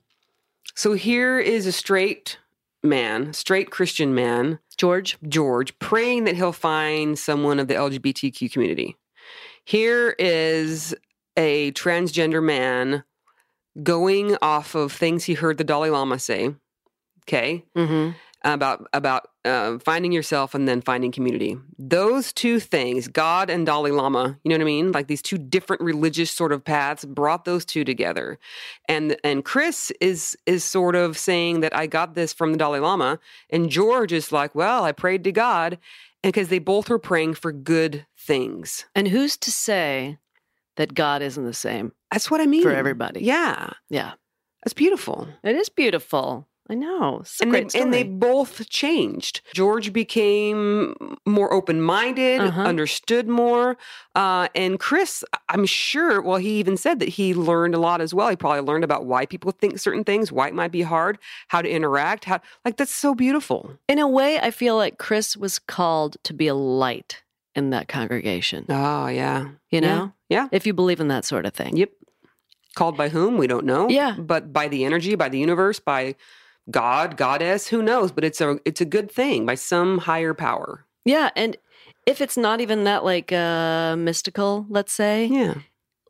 So 0.75 0.95
here 0.95 1.39
is 1.39 1.67
a 1.67 1.73
straight 1.73 2.39
man, 2.83 3.33
straight 3.33 3.71
Christian 3.71 4.15
man, 4.15 4.59
George. 4.77 5.17
George, 5.29 5.79
praying 5.79 6.25
that 6.25 6.37
he'll 6.37 6.53
find 6.53 7.19
someone 7.19 7.61
of 7.61 7.69
the 7.69 7.75
LGBTQ 7.75 8.53
community. 8.53 8.97
Here 9.65 10.15
is 10.19 10.95
a 11.37 11.73
transgender 11.73 12.43
man 12.43 13.05
going 13.83 14.37
off 14.43 14.75
of 14.75 14.93
things 14.93 15.25
he 15.25 15.35
heard 15.35 15.59
the 15.59 15.65
Dalai 15.65 15.91
Lama 15.91 16.19
say. 16.19 16.55
Okay, 17.27 17.65
hmm 17.75 18.11
about 18.45 18.87
about 18.93 19.29
uh, 19.45 19.79
finding 19.79 20.13
yourself 20.13 20.55
and 20.55 20.67
then 20.67 20.81
finding 20.81 21.13
community. 21.13 21.57
Those 21.79 22.33
two 22.33 22.59
things, 22.61 23.09
God 23.09 23.51
and 23.51 23.67
Dalai 23.67 23.91
Lama, 23.91 24.39
you 24.43 24.49
know 24.49 24.55
what 24.55 24.63
I 24.63 24.65
mean? 24.65 24.93
Like 24.93 25.07
these 25.07 25.23
two 25.23 25.39
different 25.39 25.83
religious 25.83 26.31
sort 26.31 26.53
of 26.53 26.65
paths 26.65 27.05
brought 27.05 27.45
those 27.45 27.65
two 27.65 27.85
together. 27.85 28.39
And 28.89 29.17
and 29.23 29.45
Kris 29.45 29.93
is 30.01 30.37
is 30.47 30.65
sort 30.65 30.97
of 30.97 31.19
saying 31.19 31.61
that 31.61 31.77
I 31.77 31.87
got 31.87 32.15
this 32.15 32.33
from 32.33 32.53
the 32.53 32.59
Dalai 32.59 32.81
Lama, 32.81 33.19
and 33.51 33.71
George 33.71 34.13
is 34.13 34.33
like, 34.33 34.55
well, 34.55 34.85
I 34.85 34.93
prayed 34.93 35.25
to 35.25 35.33
God, 35.33 35.79
and 36.23 36.33
because 36.33 36.49
they 36.49 36.59
both 36.59 36.89
were 36.89 36.99
praying 36.99 37.35
for 37.35 37.53
good 37.53 38.07
things. 38.19 38.87
And 38.95 39.09
who's 39.09 39.37
to 39.39 39.51
say 39.53 40.19
that 40.77 40.95
God 40.95 41.23
isn't 41.23 41.45
the 41.45 41.55
same 41.55 41.93
That's 42.11 42.31
what 42.31 42.41
I 42.41 42.47
mean 42.47 42.63
for 42.63 42.71
everybody? 42.71 43.21
Yeah, 43.21 43.71
Yeah. 43.91 44.13
that's 44.65 44.73
beautiful. 44.75 45.29
It 45.43 45.55
is 45.55 45.69
beautiful. 45.69 46.49
I 46.71 46.75
know. 46.75 47.23
And 47.43 47.53
they, 47.53 47.67
and 47.79 47.93
they 47.93 48.05
both 48.05 48.71
changed. 48.71 49.43
George 49.53 49.93
became 49.93 50.95
more 51.27 51.53
open 51.53 51.83
minded, 51.83 52.41
Uh-huh. 52.41 52.63
understood 52.63 53.29
more. 53.29 53.77
Uh, 54.15 54.49
and 54.55 54.81
Kris, 54.81 55.23
I'm 55.51 55.67
sure, 55.67 56.23
well, 56.23 56.39
he 56.39 56.59
even 56.61 56.79
said 56.79 57.01
that 57.01 57.11
he 57.11 57.35
learned 57.35 57.75
a 57.75 57.79
lot 57.79 58.01
as 58.01 58.15
well. 58.15 58.31
He 58.31 58.37
probably 58.37 58.63
learned 58.63 58.83
about 58.83 59.05
why 59.05 59.27
people 59.27 59.51
think 59.53 59.79
certain 59.79 60.05
things, 60.05 60.33
why 60.33 60.49
it 60.49 60.55
might 60.55 60.73
be 60.73 60.81
hard, 60.81 61.19
how 61.49 61.61
to 61.61 61.69
interact. 61.69 62.25
How, 62.25 62.41
like, 62.65 62.79
that's 62.79 62.95
so 62.95 63.15
beautiful. 63.15 63.77
In 63.87 63.99
a 63.99 64.09
way, 64.09 64.39
I 64.39 64.51
feel 64.51 64.77
like 64.77 64.97
Kris 64.97 65.37
was 65.37 65.59
called 65.59 66.17
to 66.25 66.33
be 66.33 66.47
a 66.47 66.55
light 66.55 67.23
in 67.55 67.71
that 67.71 67.89
congregation. 67.89 68.65
Oh, 68.71 69.09
yeah. 69.09 69.43
You 69.71 69.81
Yeah. 69.81 69.81
know? 69.81 70.13
Yeah. 70.31 70.49
If 70.51 70.67
you 70.67 70.73
believe 70.73 70.99
in 71.01 71.09
that 71.09 71.27
sort 71.27 71.45
of 71.45 71.53
thing. 71.53 71.77
Yep. 71.77 71.91
Called 72.75 72.97
by 72.97 73.11
whom? 73.11 73.37
We 73.37 73.47
don't 73.47 73.67
know. 73.67 73.89
Yeah. 73.91 74.17
But 74.19 74.53
by 74.53 74.67
the 74.69 74.85
energy, 74.85 75.15
by 75.15 75.29
the 75.29 75.39
universe, 75.39 75.79
by 75.79 76.17
God, 76.71 77.17
goddess, 77.17 77.69
who 77.69 77.83
knows? 77.83 78.11
But 78.13 78.25
it's 78.25 78.41
a 78.41 78.59
it's 78.65 78.81
a 78.81 78.85
good 78.87 79.11
thing 79.11 79.45
by 79.47 79.55
some 79.55 79.99
higher 79.99 80.35
power. 80.35 80.85
Yeah, 81.05 81.31
and 81.37 81.57
if 82.07 82.21
it's 82.21 82.37
not 82.37 82.61
even 82.61 82.85
that 82.85 83.05
like 83.05 83.33
uh 83.33 83.97
mystical, 83.97 84.67
let's 84.69 84.93
say, 84.93 85.27
Yeah, 85.27 85.55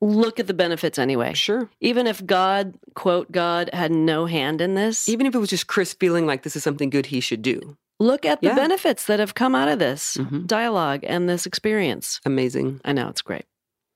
look 0.01 0.39
at 0.39 0.47
the 0.47 0.55
benefits 0.55 0.99
anyway. 0.99 1.35
sure. 1.35 1.69
Even 1.81 2.07
if 2.07 2.25
God, 2.25 2.75
quote 2.95 3.33
God, 3.33 3.71
had 3.73 3.91
no 3.91 4.27
hand 4.27 4.61
in 4.61 4.75
this, 4.75 5.09
Even 5.09 5.27
if 5.27 5.35
it 5.35 5.39
was 5.39 5.51
just 5.51 5.67
Kris 5.67 5.93
feeling 5.95 6.27
like 6.27 6.43
this 6.43 6.55
is 6.57 6.63
something 6.63 6.91
good 6.91 7.07
he 7.07 7.21
should 7.21 7.43
do. 7.43 7.77
look 8.01 8.27
at 8.27 8.41
the 8.41 8.49
Yeah. 8.49 8.55
benefits 8.57 9.07
that 9.07 9.21
have 9.21 9.35
come 9.35 9.55
out 9.55 9.69
of 9.69 9.79
this 9.79 10.17
Mhm. 10.19 10.47
dialogue 10.49 11.01
and 11.05 11.29
this 11.29 11.47
experience. 11.47 12.21
Amazing. 12.27 12.81
I 12.85 12.93
know 12.93 13.09
it's 13.09 13.23
great. 13.23 13.45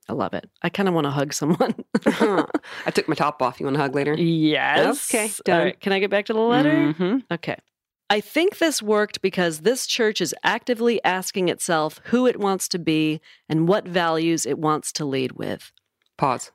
I 0.08 0.14
love 0.14 0.32
it. 0.34 0.48
I 0.62 0.68
kind 0.70 0.88
of 0.88 0.94
want 0.94 1.04
to 1.04 1.10
hug 1.10 1.32
someone. 1.34 1.74
I 2.06 2.90
took 2.94 3.08
my 3.08 3.14
top 3.14 3.42
off. 3.42 3.60
You 3.60 3.66
want 3.66 3.76
to 3.76 3.82
hug 3.82 3.94
later? 3.94 4.14
yes. 4.14 5.10
Okay, 5.12 5.24
All 5.26 5.30
done. 5.44 5.64
right. 5.64 5.80
Can 5.80 5.92
I 5.92 5.98
get 5.98 6.10
back 6.10 6.24
to 6.26 6.32
the 6.32 6.40
letter? 6.40 6.70
Mhm. 6.72 7.22
Okay. 7.30 7.56
I 8.10 8.20
think 8.20 8.56
this 8.56 8.80
worked 8.82 9.20
because 9.20 9.60
this 9.60 9.86
church 9.86 10.22
is 10.22 10.34
actively 10.42 11.02
asking 11.04 11.50
itself 11.50 12.00
who 12.04 12.26
it 12.26 12.40
wants 12.40 12.66
to 12.68 12.78
be 12.78 13.20
and 13.50 13.68
what 13.68 13.86
values 13.86 14.46
it 14.46 14.58
wants 14.58 14.92
to 14.92 15.04
lead 15.04 15.32
with. 15.32 15.70
Pause. 16.16 16.52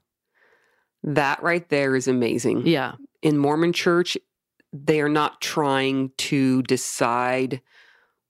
That 1.03 1.43
right 1.43 1.67
there 1.69 1.95
is 1.95 2.07
amazing. 2.07 2.65
Yeah. 2.65 2.93
In 3.22 3.38
Mormon 3.38 3.72
church, 3.74 4.17
they 4.72 5.00
are 5.01 5.10
not 5.10 5.41
trying 5.41 6.12
to 6.17 6.63
decide 6.63 7.62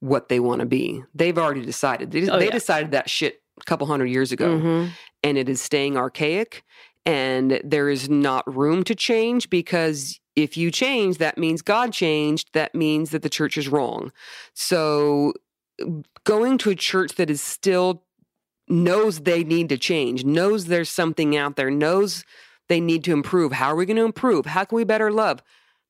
what 0.01 0.27
they 0.27 0.42
want 0.42 0.60
to 0.60 0.65
be. 0.65 1.01
They've 1.15 1.38
already 1.38 1.62
decided. 1.65 2.12
They, 2.12 2.30
Oh, 2.30 2.38
they 2.39 2.46
yeah. 2.48 2.51
decided 2.51 2.92
that 2.92 3.10
shit 3.10 3.42
a 3.62 3.63
couple 3.63 3.88
hundred 3.88 4.08
years 4.08 4.32
ago. 4.34 4.58
Mhm. 4.60 4.89
And 5.24 5.38
it 5.38 5.48
is 5.50 5.62
staying 5.62 5.98
archaic 5.98 6.63
and 7.06 7.60
there 7.63 7.89
is 7.89 8.10
not 8.10 8.44
room 8.53 8.84
to 8.84 8.96
change 8.96 9.50
because 9.50 10.20
if 10.36 10.56
you 10.58 10.72
change 10.72 11.18
that 11.18 11.38
means 11.38 11.62
god 11.62 11.92
changed 11.94 12.50
that 12.53 12.74
means 12.75 13.10
that 13.12 13.22
the 13.22 13.30
church 13.30 13.58
is 13.58 13.68
wrong 13.68 14.12
so 14.53 15.34
going 16.24 16.58
to 16.58 16.70
a 16.70 16.75
church 16.75 17.15
that 17.15 17.30
is 17.30 17.42
still 17.42 18.03
knows 18.70 19.22
they 19.22 19.44
need 19.44 19.70
to 19.70 19.77
change 19.77 20.24
knows 20.24 20.65
there's 20.65 20.89
something 20.89 21.36
out 21.36 21.56
there 21.56 21.70
knows 21.72 22.24
they 22.70 22.80
need 22.80 23.03
to 23.03 23.12
improve 23.12 23.51
how 23.51 23.68
are 23.68 23.75
we 23.75 23.86
going 23.86 23.98
to 23.98 24.06
improve 24.06 24.46
how 24.46 24.63
can 24.63 24.75
we 24.75 24.84
better 24.84 25.12
love 25.12 25.42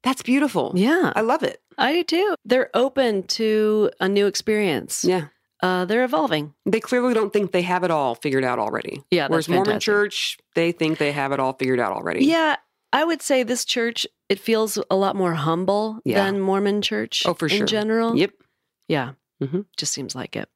that's 0.04 0.22
beautiful 0.24 0.72
Yeah. 0.76 1.14
i 1.16 1.22
love 1.22 1.44
it 1.44 1.60
I 1.76 1.92
do 1.94 2.04
too. 2.04 2.36
They're 2.46 2.70
open 2.76 3.24
to 3.40 3.90
a 4.00 4.08
new 4.08 4.28
experience. 4.28 5.04
yeah 5.04 5.28
Uh, 5.64 5.86
they're 5.86 6.04
evolving. 6.04 6.54
they 6.66 6.80
clearly 6.82 7.14
don't 7.14 7.32
think 7.32 7.52
they 7.54 7.62
have 7.64 7.84
it 7.86 7.90
all 7.90 8.16
figured 8.16 8.44
out 8.44 8.60
already 8.60 9.02
Yeah, 9.10 9.24
that's 9.24 9.30
whereas 9.32 9.50
mormon 9.50 9.80
church 9.80 10.38
they 10.56 10.72
think 10.74 10.98
they 10.98 11.12
have 11.14 11.32
it 11.32 11.40
all 11.40 11.54
figured 11.54 11.80
out 11.80 11.94
already 11.94 12.26
Yeah. 12.26 12.58
I 12.92 13.04
would 13.06 13.24
say 13.24 13.42
this 13.42 13.66
church, 13.66 14.06
it 14.30 14.40
feels 14.40 14.78
a 14.92 14.96
lot 14.96 15.16
more 15.16 15.34
humble 15.34 16.00
Yeah. 16.06 16.24
than 16.26 16.40
Mormon 16.40 16.82
church 16.84 17.24
Oh, 17.26 17.34
for 17.34 17.48
in 17.48 17.58
sure. 17.60 17.66
general. 17.66 18.16
yep 18.16 18.32
Yeah. 18.88 19.14
Mhm. 19.42 19.66
Just 19.78 19.94
seems 19.94 20.14
like 20.14 20.36
it. 20.36 20.48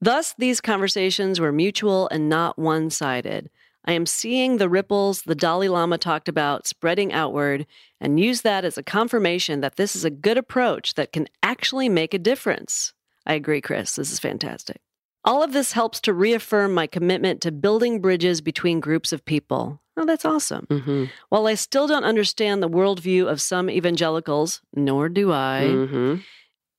Thus, 0.00 0.34
these 0.36 0.60
conversations 0.60 1.38
were 1.38 1.52
mutual 1.52 2.08
and 2.08 2.28
not 2.28 2.58
one 2.58 2.90
sided. 2.90 3.48
I 3.84 3.92
am 3.92 4.06
seeing 4.06 4.56
the 4.56 4.68
ripples 4.68 5.22
the 5.22 5.34
Dalai 5.36 5.68
Lama 5.68 5.98
talked 5.98 6.28
about 6.28 6.66
spreading 6.66 7.12
outward 7.12 7.66
and 8.00 8.18
use 8.18 8.40
that 8.42 8.64
as 8.64 8.76
a 8.78 8.82
confirmation 8.82 9.60
that 9.60 9.76
this 9.76 9.94
is 9.94 10.04
a 10.04 10.10
good 10.10 10.36
approach 10.38 10.94
that 10.94 11.12
can 11.12 11.28
actually 11.42 11.88
make 11.88 12.12
a 12.14 12.18
difference. 12.18 12.92
I 13.26 13.34
agree, 13.34 13.60
Kris. 13.60 13.96
This 13.96 14.10
is 14.10 14.18
fantastic. 14.18 14.80
All 15.24 15.42
of 15.42 15.52
this 15.52 15.72
helps 15.72 16.00
to 16.02 16.12
reaffirm 16.12 16.74
my 16.74 16.86
commitment 16.86 17.40
to 17.42 17.52
building 17.52 18.00
bridges 18.00 18.40
between 18.42 18.80
groups 18.80 19.12
of 19.12 19.24
people. 19.24 19.80
Oh, 19.96 20.04
that's 20.04 20.24
awesome. 20.24 20.66
mm-hmm. 20.68 21.04
While 21.30 21.46
I 21.46 21.54
still 21.54 21.86
don't 21.86 22.04
understand 22.04 22.62
the 22.62 22.68
worldview 22.68 23.26
of 23.30 23.40
some 23.40 23.70
evangelicals, 23.70 24.60
nor 24.74 25.08
do 25.08 25.32
I, 25.32 25.62
Mm-hmm. 25.64 26.16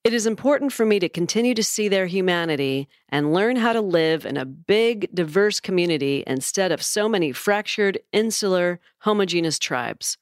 it 0.03 0.13
is 0.13 0.27
important 0.27 0.73
for 0.73 0.85
me 0.85 0.99
to 0.99 1.09
continue 1.09 1.55
to 1.55 1.63
see 1.63 1.87
their 1.87 2.05
humanity 2.05 2.87
and 3.09 3.33
learn 3.33 3.55
how 3.55 3.73
to 3.73 3.81
live 3.81 4.25
in 4.25 4.37
a 4.37 4.45
big, 4.45 5.09
diverse 5.15 5.59
community 5.59 6.23
instead 6.27 6.71
of 6.71 6.83
so 6.83 7.09
many 7.09 7.31
fractured, 7.31 7.97
insular, 8.11 8.79
homogeneous 8.99 9.57
tribes. 9.57 10.17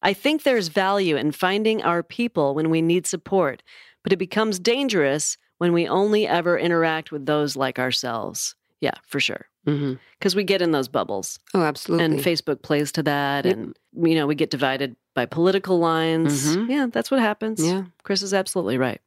I 0.00 0.14
think 0.14 0.42
there's 0.44 0.68
value 0.68 1.16
in 1.16 1.32
finding 1.32 1.82
our 1.82 2.02
people 2.02 2.54
when 2.54 2.70
we 2.70 2.80
need 2.80 3.06
support, 3.06 3.62
but 4.02 4.12
it 4.12 4.18
becomes 4.18 4.58
dangerous 4.60 5.36
when 5.58 5.72
we 5.72 5.88
only 5.88 6.26
ever 6.26 6.58
interact 6.58 7.10
with 7.12 7.26
those 7.26 7.56
like 7.56 7.78
ourselves. 7.78 8.54
Yeah, 8.80 8.94
for 9.06 9.20
sure. 9.20 9.46
Mm-hmm. 9.66 9.94
Because 10.18 10.36
we 10.36 10.44
get 10.44 10.62
in 10.62 10.70
those 10.70 10.86
bubbles, 10.88 11.38
Oh, 11.54 11.62
absolutely. 11.62 12.04
and 12.04 12.18
Facebook 12.20 12.62
plays 12.62 12.92
to 12.92 13.02
that, 13.04 13.44
Yep. 13.46 13.56
and 13.56 13.76
you 14.08 14.14
know 14.14 14.26
we 14.26 14.34
get 14.34 14.50
divided 14.50 14.94
by 15.14 15.26
political 15.26 15.78
lines. 15.78 16.56
Mhm. 16.56 16.68
Yeah, 16.70 16.86
that's 16.92 17.10
what 17.10 17.20
happens. 17.20 17.64
yeah. 17.64 17.84
Kris 18.04 18.22
is 18.22 18.34
absolutely 18.34 18.78
right. 18.78 19.00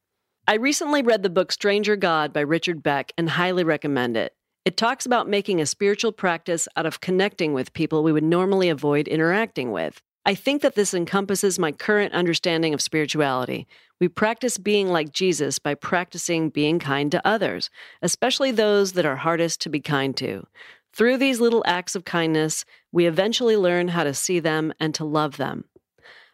I 0.48 0.56
recently 0.56 1.04
read 1.04 1.22
the 1.24 1.30
book 1.30 1.52
Stranger 1.52 1.96
God 1.96 2.34
by 2.34 2.42
Richard 2.42 2.82
Beck 2.82 3.14
and 3.18 3.30
highly 3.30 3.64
recommend 3.64 4.18
it. 4.18 4.34
It 4.66 4.76
talks 4.76 5.06
about 5.06 5.30
making 5.30 5.62
a 5.62 5.66
spiritual 5.66 6.12
practice 6.12 6.68
out 6.76 6.86
of 6.88 7.00
connecting 7.00 7.54
with 7.54 7.72
people 7.74 8.04
we 8.04 8.12
would 8.12 8.24
normally 8.24 8.68
avoid 8.70 9.08
interacting 9.08 9.72
with. 9.72 10.02
I 10.26 10.36
think 10.36 10.62
that 10.64 10.76
this 10.76 10.94
encompasses 10.94 11.58
my 11.60 11.72
current 11.72 12.14
understanding 12.14 12.74
of 12.74 12.82
spirituality. 12.82 13.68
We 14.00 14.08
practice 14.08 14.58
being 14.58 14.88
like 14.88 15.12
Jesus 15.12 15.60
by 15.60 15.76
practicing 15.76 16.50
being 16.50 16.80
kind 16.80 17.12
to 17.12 17.28
others, 17.28 17.70
especially 18.02 18.52
those 18.52 18.94
that 18.94 19.06
are 19.06 19.18
hardest 19.18 19.62
to 19.62 19.70
be 19.70 19.82
kind 19.82 20.16
to. 20.18 20.48
Through 20.94 21.18
these 21.18 21.40
little 21.40 21.64
acts 21.66 21.96
of 21.96 22.06
kindness, 22.06 22.66
we 22.92 23.06
eventually 23.06 23.58
learn 23.58 23.90
how 23.90 24.04
to 24.04 24.14
see 24.14 24.40
them 24.40 24.74
and 24.80 24.96
to 24.96 25.06
love 25.06 25.38
them. 25.38 25.66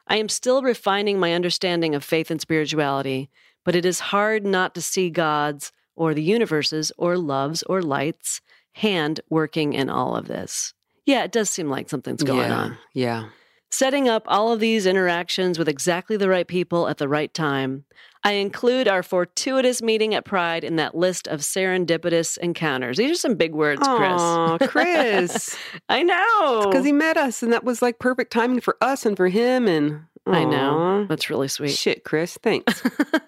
I 0.08 0.18
am 0.18 0.30
still 0.30 0.62
refining 0.62 1.20
my 1.20 1.34
understanding 1.34 1.96
of 1.96 2.04
faith 2.04 2.30
and 2.30 2.40
spirituality, 2.40 3.30
but 3.64 3.76
it 3.76 3.86
is 3.86 4.00
hard 4.00 4.46
not 4.46 4.76
to 4.76 4.82
see 4.82 5.10
God's 5.10 5.72
or 5.96 6.14
the 6.14 6.22
universe's 6.22 6.92
or 6.98 7.18
love's 7.18 7.64
or 7.64 7.82
light's 7.82 8.42
hand 8.74 9.20
working 9.30 9.74
in 9.74 9.90
all 9.90 10.16
of 10.16 10.28
this. 10.28 10.74
Yeah, 11.06 11.24
it 11.24 11.32
does 11.32 11.50
seem 11.50 11.70
like 11.70 11.90
something's 11.90 12.24
going 12.24 12.50
yeah. 12.50 12.58
on. 12.58 12.78
Yeah. 12.94 13.30
Setting 13.78 14.08
up 14.08 14.24
all 14.28 14.54
of 14.54 14.62
these 14.62 14.86
interactions 14.86 15.60
with 15.60 15.68
exactly 15.68 16.16
the 16.16 16.30
right 16.30 16.48
people 16.48 16.88
at 16.88 16.98
the 16.98 17.10
right 17.10 17.34
time. 17.34 17.84
I 18.24 18.32
include 18.32 18.88
our 18.88 19.04
fortuitous 19.04 19.82
meeting 19.82 20.16
at 20.16 20.24
Pride 20.24 20.64
in 20.64 20.78
that 20.78 20.96
list 20.96 21.28
of 21.28 21.42
serendipitous 21.42 22.38
encounters. 22.38 22.96
These 22.96 23.12
are 23.12 23.16
some 23.20 23.36
big 23.36 23.54
words, 23.54 23.82
Aw, 23.86 24.58
Kris. 24.60 24.70
Kris. 24.72 25.58
I 25.90 26.04
know. 26.04 26.68
Because 26.70 26.86
he 26.86 26.94
met 26.94 27.18
us, 27.18 27.44
and 27.44 27.52
that 27.52 27.66
was 27.66 27.82
like 27.82 28.00
perfect 28.00 28.32
timing 28.32 28.62
for 28.62 28.78
us 28.80 29.06
and 29.06 29.18
for 29.18 29.28
him. 29.28 29.68
And 29.68 30.06
I 30.26 30.46
know. 30.46 31.06
That's 31.10 31.30
really 31.30 31.50
sweet. 31.50 31.72
Shit, 31.72 32.06
Kris. 32.06 32.38
Thanks. 32.42 32.82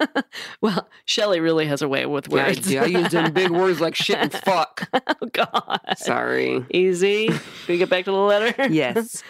well, 0.62 0.88
Shelley 1.04 1.42
really 1.42 1.66
has 1.66 1.82
a 1.82 1.90
way 1.90 2.06
with 2.06 2.30
Yeah, 2.32 2.44
I, 2.44 2.48
words. 2.48 2.68
do. 2.68 2.80
I 2.80 2.86
use 2.86 3.12
them 3.12 3.34
big 3.34 3.52
words 3.52 3.82
like 3.82 3.96
shit 3.96 4.16
and 4.18 4.32
fuck. 4.46 4.88
oh, 4.94 5.28
God. 5.34 5.80
Sorry. 5.98 6.66
Easy. 6.72 7.28
Can 7.28 7.40
we 7.68 7.78
get 7.78 7.90
back 7.90 8.06
to 8.06 8.12
the 8.12 8.18
letter? 8.18 8.68
Yes. 8.70 9.22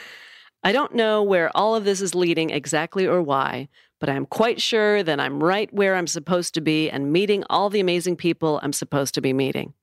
I 0.67 0.73
don't 0.73 0.95
know 0.95 1.23
where 1.23 1.49
all 1.55 1.75
of 1.77 1.85
this 1.85 2.01
is 2.01 2.13
leading 2.13 2.49
exactly 2.49 3.07
or 3.07 3.21
why, 3.21 3.69
but 4.01 4.09
I'm 4.09 4.25
quite 4.25 4.61
sure 4.61 5.01
that 5.01 5.17
I'm 5.17 5.41
right 5.41 5.73
where 5.73 5.95
I'm 5.95 6.07
supposed 6.07 6.53
to 6.55 6.61
be 6.61 6.89
and 6.89 7.13
meeting 7.13 7.45
all 7.49 7.69
the 7.69 7.79
amazing 7.79 8.17
people 8.17 8.59
I'm 8.61 8.73
supposed 8.73 9.13
to 9.13 9.21
be 9.21 9.31
meeting. 9.31 9.73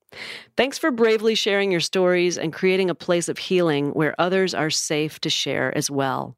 Thanks 0.59 0.77
for 0.77 0.91
bravely 0.91 1.35
sharing 1.35 1.71
your 1.71 1.81
stories 1.81 2.37
and 2.37 2.53
creating 2.53 2.91
a 2.91 2.95
place 2.95 3.31
of 3.31 3.39
healing 3.39 3.93
where 3.93 4.15
others 4.19 4.53
are 4.53 4.69
safe 4.69 5.19
to 5.21 5.31
share 5.31 5.75
as 5.75 5.91
well. 5.91 6.37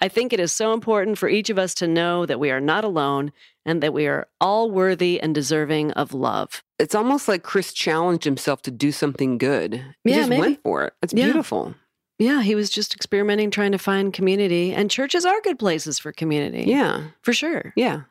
I 0.00 0.06
think 0.06 0.32
it 0.32 0.38
is 0.38 0.52
so 0.52 0.72
important 0.74 1.18
for 1.18 1.28
each 1.28 1.50
of 1.50 1.58
us 1.58 1.74
to 1.74 1.88
know 1.88 2.24
that 2.24 2.38
we 2.38 2.52
are 2.52 2.60
not 2.60 2.84
alone 2.84 3.32
and 3.66 3.82
that 3.82 3.92
we 3.92 4.06
are 4.06 4.28
all 4.40 4.70
worthy 4.70 5.20
and 5.20 5.34
deserving 5.34 5.90
of 5.94 6.14
love. 6.14 6.62
It's 6.78 6.94
almost 6.94 7.26
like 7.26 7.42
Chris 7.42 7.72
challenged 7.72 8.22
himself 8.22 8.62
to 8.62 8.70
do 8.70 8.92
something 8.92 9.38
good. 9.38 9.84
He 10.04 10.10
Yeah, 10.10 10.18
just 10.18 10.30
maybe. 10.30 10.40
went 10.40 10.62
for 10.62 10.84
it. 10.84 10.92
It's 11.02 11.12
Yeah. 11.12 11.24
beautiful. 11.24 11.74
Yeah, 12.18 12.42
he 12.42 12.54
was 12.54 12.68
just 12.68 12.94
experimenting, 12.94 13.50
trying 13.50 13.72
to 13.72 13.78
find 13.78 14.12
community, 14.12 14.72
and 14.72 14.90
churches 14.90 15.24
are 15.24 15.40
good 15.42 15.58
places 15.58 15.98
for 15.98 16.12
community. 16.12 16.64
Yeah. 16.66 17.08
for 17.22 17.32
sure. 17.32 17.72
Yeah. 17.76 18.02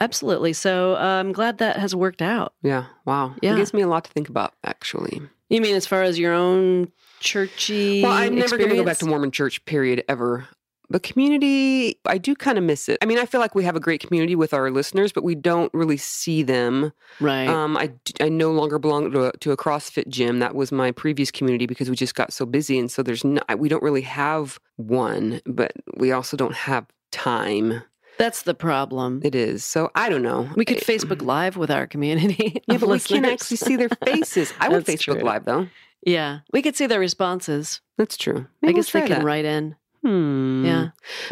Absolutely. 0.00 0.52
So 0.52 0.96
uh, 0.96 1.20
I'm 1.20 1.32
glad 1.32 1.58
that 1.58 1.76
has 1.76 1.94
worked 1.94 2.20
out. 2.20 2.52
Yeah. 2.62 2.86
Wow. 3.04 3.34
Yeah. 3.40 3.54
It 3.54 3.56
gives 3.56 3.72
me 3.72 3.80
a 3.82 3.88
lot 3.88 4.04
to 4.04 4.10
think 4.10 4.28
about, 4.28 4.52
actually. 4.64 5.22
You 5.48 5.60
mean 5.60 5.76
as 5.76 5.86
far 5.86 6.02
as 6.02 6.18
your 6.18 6.32
own 6.32 6.90
churchy? 7.20 8.02
Well, 8.02 8.12
I'm 8.12 8.34
never 8.34 8.58
going 8.58 8.70
to 8.70 8.76
go 8.76 8.84
back 8.84 8.98
to 8.98 9.06
Mormon 9.06 9.30
church, 9.30 9.64
period, 9.64 10.04
ever. 10.08 10.48
But 10.90 11.02
community, 11.02 11.98
I 12.06 12.18
do 12.18 12.34
kind 12.34 12.58
of 12.58 12.64
miss 12.64 12.88
it. 12.88 12.98
I 13.02 13.06
mean, 13.06 13.18
I 13.18 13.26
feel 13.26 13.40
like 13.40 13.54
we 13.54 13.64
have 13.64 13.76
a 13.76 13.80
great 13.80 14.00
community 14.00 14.36
with 14.36 14.52
our 14.52 14.70
listeners, 14.70 15.12
but 15.12 15.24
we 15.24 15.34
don't 15.34 15.72
really 15.72 15.96
see 15.96 16.42
them. 16.42 16.92
Right. 17.20 17.48
Um, 17.48 17.76
I, 17.76 17.92
I 18.20 18.28
no 18.28 18.52
longer 18.52 18.78
belong 18.78 19.10
to 19.12 19.26
a, 19.26 19.32
to 19.38 19.52
a 19.52 19.56
CrossFit 19.56 20.08
gym. 20.08 20.40
That 20.40 20.54
was 20.54 20.70
my 20.72 20.92
previous 20.92 21.30
community 21.30 21.66
because 21.66 21.88
we 21.88 21.96
just 21.96 22.14
got 22.14 22.32
so 22.32 22.44
busy, 22.46 22.78
and 22.78 22.90
so 22.90 23.02
there's 23.02 23.24
no, 23.24 23.40
we 23.56 23.68
don't 23.68 23.82
really 23.82 24.02
have 24.02 24.58
one, 24.76 25.40
but 25.46 25.72
we 25.96 26.12
also 26.12 26.36
don't 26.36 26.54
have 26.54 26.86
time. 27.10 27.82
That's 28.18 28.42
the 28.42 28.54
problem. 28.54 29.20
It 29.24 29.34
is 29.34 29.64
so 29.64 29.90
I 29.94 30.08
don't 30.08 30.22
know. 30.22 30.48
We 30.54 30.64
could 30.64 30.76
I- 30.76 30.80
Facebook 30.80 31.22
Live 31.34 31.56
with 31.56 31.70
our 31.70 31.86
community. 31.86 32.62
Yeah, 32.68 32.78
but 32.78 32.88
we 32.88 33.00
can't 33.00 33.26
actually 33.26 33.56
see 33.56 33.76
their 33.76 33.88
faces. 34.04 34.52
I 34.60 34.68
would 34.68 34.84
That's 34.84 35.02
Facebook 35.02 35.18
true. 35.18 35.24
Live 35.24 35.44
though. 35.44 35.66
Yeah, 36.06 36.40
we 36.52 36.62
could 36.62 36.76
see 36.76 36.86
their 36.86 37.00
responses. 37.00 37.80
That's 37.98 38.16
true. 38.16 38.46
I 38.62 38.72
guess 38.72 38.92
we'll 38.92 39.02
they 39.02 39.08
can 39.08 39.18
that. 39.20 39.24
write 39.24 39.44
in. 39.44 39.74
Hmm. 40.04 40.64
Yeah. 40.64 40.88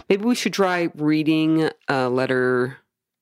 Maybe 0.08 0.24
we 0.24 0.34
should 0.34 0.52
try 0.54 0.90
reading 0.94 1.68
a 1.88 2.08
letter 2.08 2.78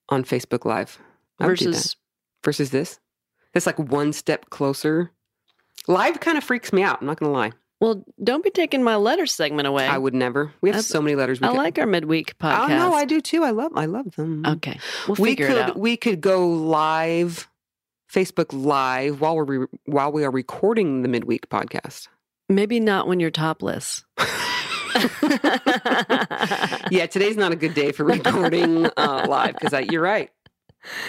on 0.08 0.24
Facebook 0.24 0.64
Live 0.64 0.98
I 1.40 1.46
would 1.48 1.58
do 1.58 1.64
that. 1.66 1.70
Versus, 1.72 1.96
versus 2.44 2.70
this. 2.70 3.00
It's 3.54 3.66
like 3.66 3.78
one 3.78 4.12
step 4.12 4.50
closer. 4.50 5.10
Live 5.88 6.20
kind 6.20 6.38
of 6.38 6.44
freaks 6.44 6.72
me 6.72 6.82
out. 6.82 7.00
I'm 7.00 7.06
not 7.06 7.18
going 7.18 7.32
to 7.32 7.36
lie. 7.36 7.52
well, 7.80 8.04
don't 8.22 8.44
be 8.44 8.50
taking 8.50 8.82
my 8.84 8.94
letter 8.96 9.26
segment 9.26 9.66
away. 9.66 9.86
I 9.86 9.98
would 9.98 10.14
never. 10.14 10.52
We 10.60 10.68
have 10.68 10.74
That's- 10.76 10.86
so 10.86 11.00
many 11.02 11.16
letters. 11.16 11.40
We 11.40 11.48
I 11.48 11.52
like 11.52 11.78
our 11.78 11.86
midweek 11.86 12.38
podcast. 12.38 12.64
Oh 12.64 12.66
no, 12.68 12.92
I 12.92 13.04
do 13.06 13.20
too. 13.20 13.42
I 13.42 13.50
love. 13.50 13.72
I 13.74 13.86
love 13.86 14.14
them. 14.14 14.44
Okay, 14.46 14.78
we'll 15.08 15.16
we 15.18 15.34
could. 15.34 15.74
We 15.74 15.96
could 15.96 16.20
go 16.20 16.46
live, 16.48 17.48
Facebook 18.12 18.48
Live 18.52 19.20
while 19.20 19.34
we're 19.34 19.44
re- 19.44 19.66
while 19.86 20.12
we 20.12 20.24
are 20.24 20.30
recording 20.30 21.02
the 21.02 21.08
midweek 21.08 21.48
podcast. 21.48 22.06
Maybe 22.48 22.78
not 22.80 23.08
when 23.08 23.18
you're 23.18 23.30
topless. 23.30 24.04
yeah, 26.90 27.06
today's 27.06 27.36
not 27.36 27.52
a 27.52 27.56
good 27.56 27.74
day 27.74 27.92
for 27.92 28.04
recording 28.04 28.86
uh, 28.96 29.26
live 29.28 29.54
because 29.58 29.86
you're 29.90 30.02
right. 30.02 30.30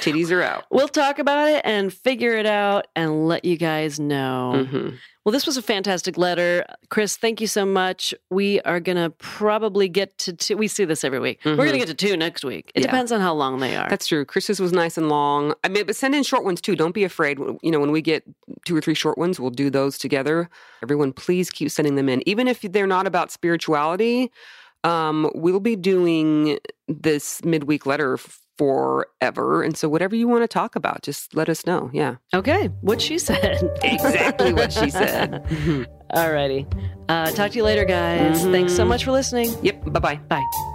Titties 0.02 0.32
are 0.32 0.42
out. 0.42 0.66
We'll 0.72 0.88
talk 0.88 1.20
about 1.20 1.48
it 1.50 1.62
and 1.66 1.94
figure 1.94 2.36
it 2.36 2.46
out 2.46 2.88
and 2.96 3.28
let 3.28 3.46
you 3.46 3.58
guys 3.58 4.00
know. 4.00 4.66
hmm 4.70 4.90
Well, 5.24 5.32
this 5.32 5.46
was 5.46 5.56
a 5.56 5.62
fantastic 5.62 6.18
letter. 6.18 6.66
Kris, 6.90 7.16
thank 7.16 7.40
you 7.42 7.46
so 7.48 7.64
much. 7.66 8.14
We 8.32 8.60
are 8.62 8.80
going 8.80 8.98
to 8.98 9.12
probably 9.12 9.88
get 9.88 10.18
to 10.20 10.34
two. 10.34 10.58
We 10.58 10.68
see 10.68 10.84
this 10.84 11.04
every 11.04 11.20
week. 11.20 11.40
We're 11.46 11.56
going 11.58 11.74
to 11.74 11.78
get 11.78 11.88
to 11.90 11.94
two 11.94 12.18
next 12.18 12.44
week. 12.44 12.72
It 12.74 12.82
Yeah. 12.82 12.88
depends 12.88 13.12
on 13.12 13.22
how 13.22 13.34
long 13.34 13.60
they 13.60 13.76
are. 13.76 13.88
That's 13.88 14.08
true. 14.08 14.26
Kris's 14.26 14.60
was 14.60 14.74
nice 14.74 14.98
and 14.98 15.10
long. 15.10 15.54
I 15.64 15.68
mean, 15.70 15.86
but 15.86 15.96
send 15.96 16.16
in 16.16 16.24
short 16.24 16.44
ones 16.44 16.60
too. 16.60 16.76
Don't 16.76 16.96
be 16.96 17.04
afraid. 17.04 17.38
You 17.62 17.72
know, 17.72 17.80
when 17.80 17.92
we 17.92 18.02
get 18.02 18.24
two 18.66 18.76
or 18.76 18.82
three 18.82 18.96
short 18.96 19.18
ones, 19.18 19.40
we'll 19.40 19.52
do 19.52 19.70
those 19.70 19.98
together. 20.00 20.50
Everyone, 20.82 21.14
please 21.14 21.50
keep 21.52 21.70
sending 21.70 21.96
them 21.96 22.10
in, 22.10 22.28
even 22.28 22.48
if 22.48 22.62
they're 22.62 22.88
not 22.88 23.06
about 23.06 23.32
spirituality. 23.32 24.32
Um, 24.84 25.30
we'll 25.36 25.60
be 25.60 25.76
doing 25.76 26.58
this 26.88 27.44
midweek 27.46 27.86
letter 27.86 28.18
forever, 28.58 29.64
and 29.64 29.76
so 29.78 29.90
whatever 29.90 30.16
you 30.16 30.28
want 30.28 30.44
to 30.44 30.48
talk 30.48 30.76
about, 30.76 31.02
just 31.04 31.36
let 31.36 31.50
us 31.50 31.66
know. 31.66 31.90
Yeah, 31.94 32.16
okay. 32.34 32.68
What 32.82 33.02
she 33.02 33.18
said. 33.20 33.62
exactly 33.84 34.54
what 34.54 34.72
she 34.72 34.90
said. 34.90 35.44
Alrighty. 36.14 36.66
Uh, 37.10 37.32
talk 37.32 37.52
to 37.52 37.58
you 37.58 37.64
later, 37.64 37.86
guys. 37.86 38.44
Mhm. 38.44 38.52
Thanks 38.52 38.76
so 38.76 38.86
much 38.86 39.06
for 39.06 39.12
listening. 39.12 39.54
Yep. 39.64 39.86
Bye 39.94 40.00
bye. 40.00 40.16
Bye. 40.28 40.68